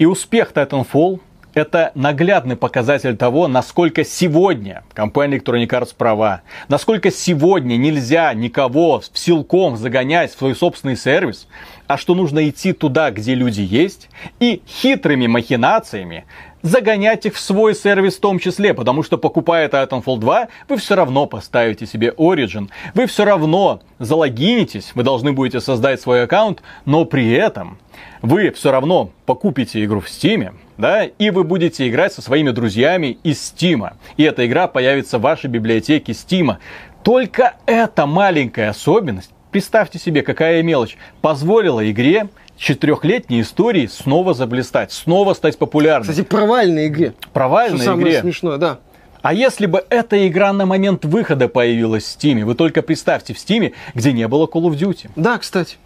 И 0.00 0.04
успех 0.04 0.50
Titanfall 0.52 1.20
это 1.58 1.92
наглядный 1.94 2.56
показатель 2.56 3.16
того, 3.16 3.48
насколько 3.48 4.04
сегодня 4.04 4.84
компания 4.94 5.38
Electronic 5.38 5.68
Arts 5.68 5.94
права, 5.96 6.42
насколько 6.68 7.10
сегодня 7.10 7.76
нельзя 7.76 8.32
никого 8.32 9.00
в 9.00 9.18
силком 9.18 9.76
загонять 9.76 10.32
в 10.32 10.38
свой 10.38 10.54
собственный 10.54 10.96
сервис, 10.96 11.48
а 11.86 11.96
что 11.96 12.14
нужно 12.14 12.48
идти 12.48 12.72
туда, 12.72 13.10
где 13.10 13.34
люди 13.34 13.60
есть, 13.60 14.08
и 14.40 14.62
хитрыми 14.66 15.26
махинациями 15.26 16.24
загонять 16.62 17.26
их 17.26 17.34
в 17.34 17.40
свой 17.40 17.74
сервис 17.74 18.16
в 18.16 18.20
том 18.20 18.38
числе, 18.38 18.74
потому 18.74 19.02
что 19.02 19.18
покупая 19.18 19.68
Titanfall 19.68 20.18
2, 20.18 20.48
вы 20.68 20.76
все 20.76 20.94
равно 20.96 21.26
поставите 21.26 21.86
себе 21.86 22.12
Origin, 22.16 22.68
вы 22.94 23.06
все 23.06 23.24
равно 23.24 23.80
залогинитесь, 23.98 24.92
вы 24.94 25.02
должны 25.02 25.32
будете 25.32 25.60
создать 25.60 26.00
свой 26.00 26.24
аккаунт, 26.24 26.62
но 26.84 27.04
при 27.04 27.32
этом 27.32 27.78
вы 28.22 28.50
все 28.50 28.70
равно 28.70 29.10
покупите 29.26 29.84
игру 29.84 30.00
в 30.00 30.06
Steam, 30.06 30.54
да, 30.78 31.04
и 31.04 31.30
вы 31.30 31.44
будете 31.44 31.88
играть 31.88 32.12
со 32.12 32.22
своими 32.22 32.50
друзьями 32.50 33.18
из 33.24 33.38
Steam. 33.38 33.92
И 34.16 34.22
эта 34.22 34.46
игра 34.46 34.68
появится 34.68 35.18
в 35.18 35.22
вашей 35.22 35.50
библиотеке 35.50 36.12
Steam. 36.12 36.56
Только 37.02 37.54
эта 37.66 38.06
маленькая 38.06 38.70
особенность, 38.70 39.30
представьте 39.50 39.98
себе, 39.98 40.22
какая 40.22 40.62
мелочь, 40.62 40.96
позволила 41.20 41.88
игре 41.90 42.28
четырехлетней 42.56 43.42
истории 43.42 43.86
снова 43.86 44.34
заблистать, 44.34 44.92
снова 44.92 45.34
стать 45.34 45.58
популярной. 45.58 46.08
Кстати, 46.08 46.24
провальной 46.24 46.88
игре. 46.88 47.14
Провальной 47.32 47.78
Что 47.78 47.94
игре. 47.94 48.12
самое 48.12 48.20
смешное, 48.20 48.56
да. 48.58 48.78
А 49.20 49.32
если 49.32 49.66
бы 49.66 49.84
эта 49.90 50.28
игра 50.28 50.52
на 50.52 50.64
момент 50.64 51.04
выхода 51.04 51.48
появилась 51.48 52.04
в 52.04 52.16
Steam, 52.18 52.44
вы 52.44 52.54
только 52.54 52.82
представьте, 52.82 53.34
в 53.34 53.36
Steam, 53.36 53.72
где 53.94 54.12
не 54.12 54.28
было 54.28 54.46
Call 54.46 54.62
of 54.70 54.76
Duty. 54.78 55.10
Да, 55.16 55.38
кстати. 55.38 55.76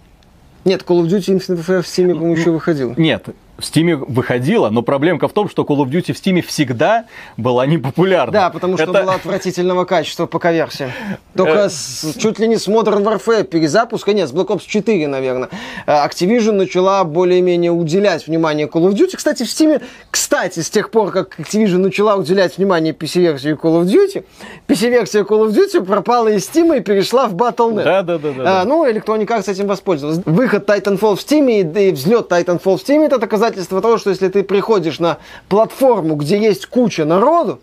Нет, 0.65 0.83
Call 0.87 1.03
of 1.03 1.09
Duty 1.09 1.37
Infinite 1.37 1.59
Warfare 1.59 1.83
в 1.83 1.87
Steam, 1.87 2.13
по-моему, 2.13 2.37
еще 2.37 2.51
выходил. 2.51 2.95
Нет, 2.97 3.27
в 3.63 3.65
Steam 3.65 4.05
выходила, 4.09 4.71
но 4.71 4.83
проблемка 4.83 5.29
в 5.29 5.33
том, 5.33 5.49
что 5.49 5.63
Call 5.63 5.79
of 5.79 5.89
Duty 5.91 6.13
в 6.13 6.17
Steam 6.17 6.41
всегда 6.43 7.05
была 7.37 7.65
непопулярна. 7.67 8.33
Да, 8.33 8.51
потому 8.51 8.75
что 8.77 8.85
Это- 8.91 9.03
была 9.03 9.15
отвратительного 9.15 9.85
качества 9.85 10.27
ПК-версия. 10.27 10.91
Только 11.37 11.53
Э. 11.65 11.69
с- 11.71 12.15
чуть 12.19 12.39
ли 12.39 12.49
не 12.49 12.57
с 12.57 12.69
Modern 12.69 13.03
Warfare 13.05 13.45
перезапуска, 13.45 14.13
нет, 14.13 14.29
с 14.29 14.33
Black 14.33 14.49
Ops 14.49 14.63
4, 14.67 15.07
наверное, 15.09 15.49
э, 15.87 15.93
Activision 15.93 16.53
начала 16.53 17.05
более-менее 17.05 17.71
уделять 17.73 18.27
внимание 18.27 18.67
Call 18.67 18.89
of 18.89 18.93
Duty. 18.95 19.17
Кстати, 19.17 19.45
в 19.45 19.47
Steam, 19.47 19.81
кстати, 20.11 20.61
с 20.61 20.71
тех 20.71 20.91
пор, 20.91 21.11
как 21.13 21.39
Activision 21.39 21.79
начала 21.79 22.17
уделять 22.17 22.59
внимание 22.59 22.93
PC-версии 22.93 23.53
Call 23.55 23.83
of 23.83 23.85
Duty, 23.85 24.25
PC-версия 24.67 25.21
Call 25.23 25.47
of 25.47 25.51
Duty 25.51 25.85
пропала 25.85 26.29
из 26.29 26.49
Steam 26.49 26.77
и 26.77 26.81
перешла 26.81 27.27
в 27.29 27.35
Battle.net. 27.35 27.85
Да, 27.85 28.03
да, 28.03 28.19
да, 28.19 28.33
да, 28.33 28.43
да. 28.45 28.61
А, 28.61 28.65
ну, 28.65 28.87
Electronic 28.89 29.27
Arts 29.27 29.51
этим 29.51 29.67
воспользовалась. 29.67 30.21
Выход 30.25 30.69
Titanfall 30.69 31.17
в 31.17 31.21
Steam 31.21 31.61
и, 31.61 31.63
да 31.63 31.81
и 31.81 31.93
взлет 31.93 32.31
Titanfall 32.31 32.77
в 32.79 32.83
Steam 32.83 33.05
это 33.05 33.19
доказательство 33.19 33.52
того, 33.57 33.99
что 33.99 34.11
если 34.11 34.29
ты 34.29 34.43
приходишь 34.43 34.99
на 34.99 35.19
платформу, 35.49 36.15
где 36.17 36.39
есть 36.39 36.67
куча 36.67 37.05
народу, 37.05 37.61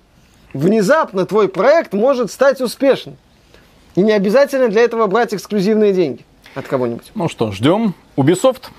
внезапно 0.53 1.25
твой 1.25 1.47
проект 1.49 1.93
может 1.93 2.31
стать 2.31 2.61
успешным. 2.61 3.17
И 3.95 4.01
не 4.01 4.11
обязательно 4.11 4.69
для 4.69 4.81
этого 4.81 5.07
брать 5.07 5.33
эксклюзивные 5.33 5.93
деньги 5.93 6.25
от 6.55 6.67
кого-нибудь. 6.67 7.11
Ну 7.15 7.27
что, 7.29 7.51
ждем 7.51 7.93
Ubisoft. 8.17 8.63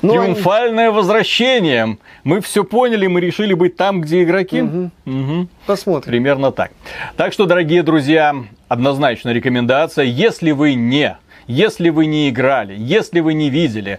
Ну, 0.00 0.12
они- 0.14 0.32
Триумфальное 0.34 0.90
возвращение. 0.90 1.98
Мы 2.24 2.40
все 2.40 2.64
поняли, 2.64 3.06
мы 3.06 3.20
решили 3.20 3.52
быть 3.52 3.76
там, 3.76 4.00
где 4.00 4.22
игроки. 4.22 4.62
Мгм. 4.62 5.48
посмотрим. 5.66 6.10
Примерно 6.10 6.52
так. 6.52 6.70
Так 7.16 7.32
что, 7.32 7.46
дорогие 7.46 7.82
друзья, 7.82 8.34
однозначно 8.68 9.30
рекомендация, 9.30 10.04
если 10.04 10.52
вы 10.52 10.74
не, 10.74 11.18
если 11.48 11.88
вы 11.90 12.06
не 12.06 12.30
играли, 12.30 12.76
если 12.78 13.20
вы 13.20 13.34
не 13.34 13.50
видели, 13.50 13.98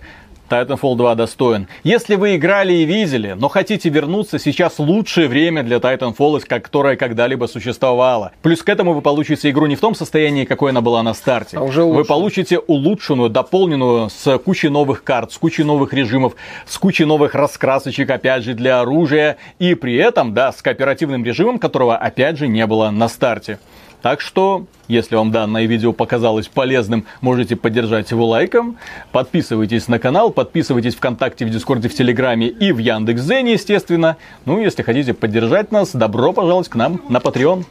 Titanfall 0.50 0.96
2 0.96 1.16
достоин. 1.16 1.68
Если 1.84 2.16
вы 2.16 2.36
играли 2.36 2.74
и 2.74 2.86
видели, 2.86 3.36
но 3.38 3.50
хотите 3.50 3.90
вернуться, 3.90 4.40
сейчас 4.40 4.80
лучшее 4.80 5.28
время 5.28 5.64
для 5.64 5.78
Titanfall, 5.78 6.42
которое 6.46 6.96
когда-либо 6.96 7.46
существовало. 7.46 8.32
Плюс 8.42 8.64
к 8.64 8.70
этому 8.70 8.94
вы 8.94 9.02
получите 9.02 9.50
игру 9.50 9.66
не 9.68 9.76
в 9.76 9.80
том 9.80 9.96
состоянии, 9.96 10.46
какой 10.46 10.72
она 10.72 10.82
была 10.82 11.04
на 11.04 11.14
старте. 11.14 11.58
А 11.58 11.62
уже 11.62 11.84
вы 11.84 12.04
получите 12.04 12.60
улучшенную, 12.60 13.30
дополненную 13.30 14.10
с 14.10 14.38
кучей 14.40 14.70
новых 14.70 15.04
карт, 15.04 15.32
с 15.32 15.38
кучей 15.38 15.64
новых 15.64 15.94
режимов, 15.94 16.34
с 16.66 16.78
кучей 16.78 17.06
новых 17.06 17.36
раскрасочек, 17.36 18.10
опять 18.10 18.44
же, 18.44 18.54
для 18.54 18.82
оружия. 18.82 19.38
И 19.60 19.76
при 19.76 19.96
этом, 19.96 20.34
да, 20.34 20.52
с 20.52 20.62
кооперативным 20.62 21.24
режимом, 21.24 21.60
которого, 21.60 21.96
опять 21.98 22.38
же, 22.38 22.48
не 22.48 22.66
было 22.66 22.90
на 22.90 23.08
старте. 23.08 23.60
Так 24.02 24.22
что, 24.22 24.66
если 24.88 25.16
вам 25.16 25.32
данное 25.32 25.66
видео 25.66 25.92
показалось 25.92 26.48
полезным, 26.48 27.06
можете 27.22 27.56
поддержать 27.56 28.12
его 28.12 28.28
лайком. 28.28 28.78
Подписывайтесь 29.12 29.88
на 29.88 30.00
канал, 30.00 30.32
подписывайтесь 30.32 30.96
ВКонтакте, 30.96 31.46
в 31.46 31.50
Дискорде, 31.50 31.90
в 31.90 31.94
Телеграме 31.94 32.48
и 32.48 32.72
в 32.72 32.78
Яндекс.Зене, 32.78 33.54
естественно. 33.54 34.16
Ну, 34.46 34.60
если 34.62 34.84
хотите 34.84 35.14
поддержать 35.14 35.72
нас, 35.72 35.92
добро 35.94 36.32
пожаловать 36.32 36.70
к 36.70 36.76
нам 36.76 37.02
на 37.10 37.18
Patreon. 37.18 37.66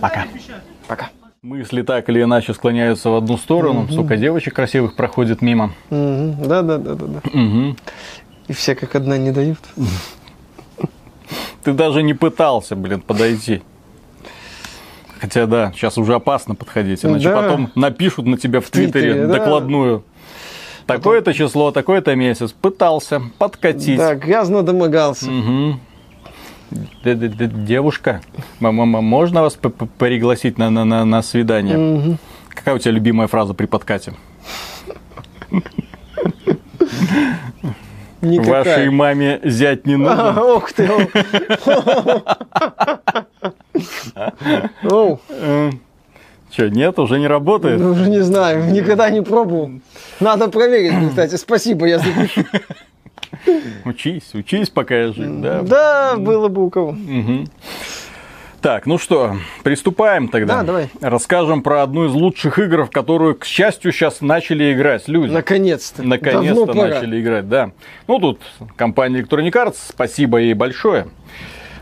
Пока. 0.00 0.26
Пока. 0.86 1.10
Мысли 1.42 1.82
так 1.82 2.08
или 2.08 2.22
иначе 2.22 2.54
склоняются 2.54 3.10
в 3.10 3.16
одну 3.16 3.36
сторону. 3.36 3.88
Сука, 3.90 4.16
девочек 4.16 4.54
красивых 4.54 4.94
проходит 4.94 5.42
мимо. 5.42 5.74
Мгм. 5.90 6.48
Да, 6.48 6.62
да, 6.62 6.78
да, 6.78 6.94
да, 6.94 7.06
да. 7.06 7.20
Мгм. 7.32 7.76
И 8.46 8.52
все 8.52 8.74
как 8.74 8.94
одна 8.94 9.18
не 9.18 9.30
дают. 9.30 9.58
Ты 11.64 11.72
даже 11.72 12.02
не 12.02 12.14
пытался, 12.14 12.76
блин, 12.76 13.00
подойти. 13.00 13.62
Хотя 15.24 15.46
да, 15.46 15.72
сейчас 15.74 15.96
уже 15.96 16.16
опасно 16.16 16.54
подходить, 16.54 17.02
иначе 17.02 17.30
Да. 17.30 17.40
потом 17.40 17.70
напишут 17.74 18.26
на 18.26 18.36
тебя 18.36 18.60
в 18.60 18.68
Твиттере, 18.68 19.12
Твиттере, 19.14 19.26
да. 19.26 19.38
докладную. 19.38 20.04
Такое-то 20.86 21.32
число, 21.32 21.70
такой-то 21.70 22.14
месяц. 22.14 22.52
Пытался 22.52 23.22
подкатить. 23.38 23.96
Да, 23.96 24.16
грязно 24.16 24.62
домогался. 24.62 25.30
Д- 27.02 27.16
Девушка, 27.16 28.20
можно 28.60 29.40
вас 29.40 29.58
пригласить 29.98 30.58
на, 30.58 30.68
на, 30.68 30.84
на, 30.84 31.06
на 31.06 31.22
свидание? 31.22 31.78
Мгм. 31.78 32.18
Какая 32.50 32.74
у 32.74 32.78
тебя 32.78 32.92
любимая 32.92 33.26
фраза 33.26 33.54
при 33.54 33.64
подкате? 33.64 34.12
Никакая. 38.20 38.64
Вашей 38.64 38.90
маме 38.90 39.40
зять 39.42 39.86
не 39.86 39.96
нужен. 39.96 40.18
А, 40.20 40.54
Ух 40.54 40.70
ты. 40.70 40.86
Оу. 44.82 45.20
Че, 46.50 46.68
нет, 46.70 46.98
уже 47.00 47.18
не 47.18 47.26
работает? 47.26 47.80
Ну, 47.80 47.90
уже 47.90 48.08
не 48.08 48.20
знаю, 48.20 48.70
никогда 48.72 49.10
не 49.10 49.22
пробовал. 49.22 49.70
Надо 50.20 50.48
проверить, 50.48 51.08
кстати. 51.08 51.34
Спасибо, 51.34 51.86
я 51.86 51.98
запишу. 51.98 52.44
Учись, 53.84 54.34
учись, 54.34 54.70
пока 54.70 54.94
я 54.94 55.12
жив, 55.12 55.40
да? 55.40 55.62
Да, 55.62 56.14
было 56.16 56.48
бы 56.48 56.64
у 56.64 56.70
кого. 56.70 56.92
Мгм. 56.92 57.48
Так, 58.60 58.86
ну 58.86 58.96
что, 58.96 59.36
приступаем 59.62 60.28
тогда. 60.28 60.58
Да, 60.58 60.62
давай. 60.62 60.88
Расскажем 61.02 61.62
про 61.62 61.82
одну 61.82 62.06
из 62.06 62.12
лучших 62.12 62.58
игр, 62.58 62.84
в 62.84 62.90
которую, 62.90 63.34
к 63.34 63.44
счастью, 63.44 63.92
сейчас 63.92 64.22
начали 64.22 64.72
играть 64.72 65.06
люди. 65.06 65.32
Наконец-то. 65.32 66.02
Наконец-то 66.02 66.64
Давно 66.64 66.72
пора. 66.72 66.94
начали 66.94 67.20
играть, 67.20 67.46
да. 67.46 67.72
Ну, 68.08 68.18
тут 68.20 68.40
компания 68.76 69.20
Electronic 69.20 69.52
Arts, 69.52 69.76
спасибо 69.88 70.38
ей 70.38 70.54
большое. 70.54 71.08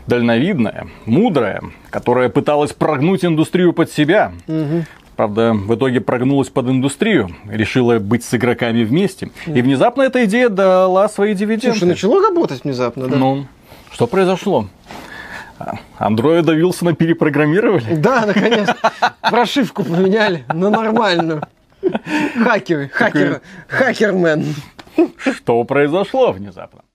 Дальновидная, 0.07 0.87
мудрая, 1.05 1.61
которая 1.89 2.29
пыталась 2.29 2.73
прогнуть 2.73 3.23
индустрию 3.23 3.73
под 3.73 3.91
себя. 3.91 4.33
Правда, 5.15 5.53
в 5.53 5.75
итоге 5.75 6.01
прогнулась 6.01 6.49
под 6.49 6.67
индустрию, 6.69 7.29
решила 7.47 7.99
быть 7.99 8.23
с 8.23 8.33
игроками 8.33 8.83
вместе. 8.83 9.29
И 9.45 9.61
внезапно 9.61 10.01
эта 10.01 10.25
идея 10.25 10.49
дала 10.49 11.07
свои 11.07 11.35
дивиденды. 11.35 11.77
Слушай, 11.77 11.89
начало 11.89 12.21
работать 12.21 12.63
внезапно, 12.63 13.07
да? 13.07 13.15
Ну, 13.15 13.45
что 13.91 14.07
произошло? 14.07 14.67
Андроида 15.97 16.53
Вилсона 16.53 16.93
перепрограммировали? 16.93 17.95
Да, 17.95 18.25
наконец. 18.25 18.69
Прошивку 19.21 19.83
поменяли 19.83 20.43
на 20.51 20.69
нормальную. 20.69 21.43
Хакеры, 22.43 22.89
хакеры, 22.89 23.41
хакермен. 23.67 24.55
Что 25.17 25.63
произошло 25.63 26.31
внезапно? 26.31 26.81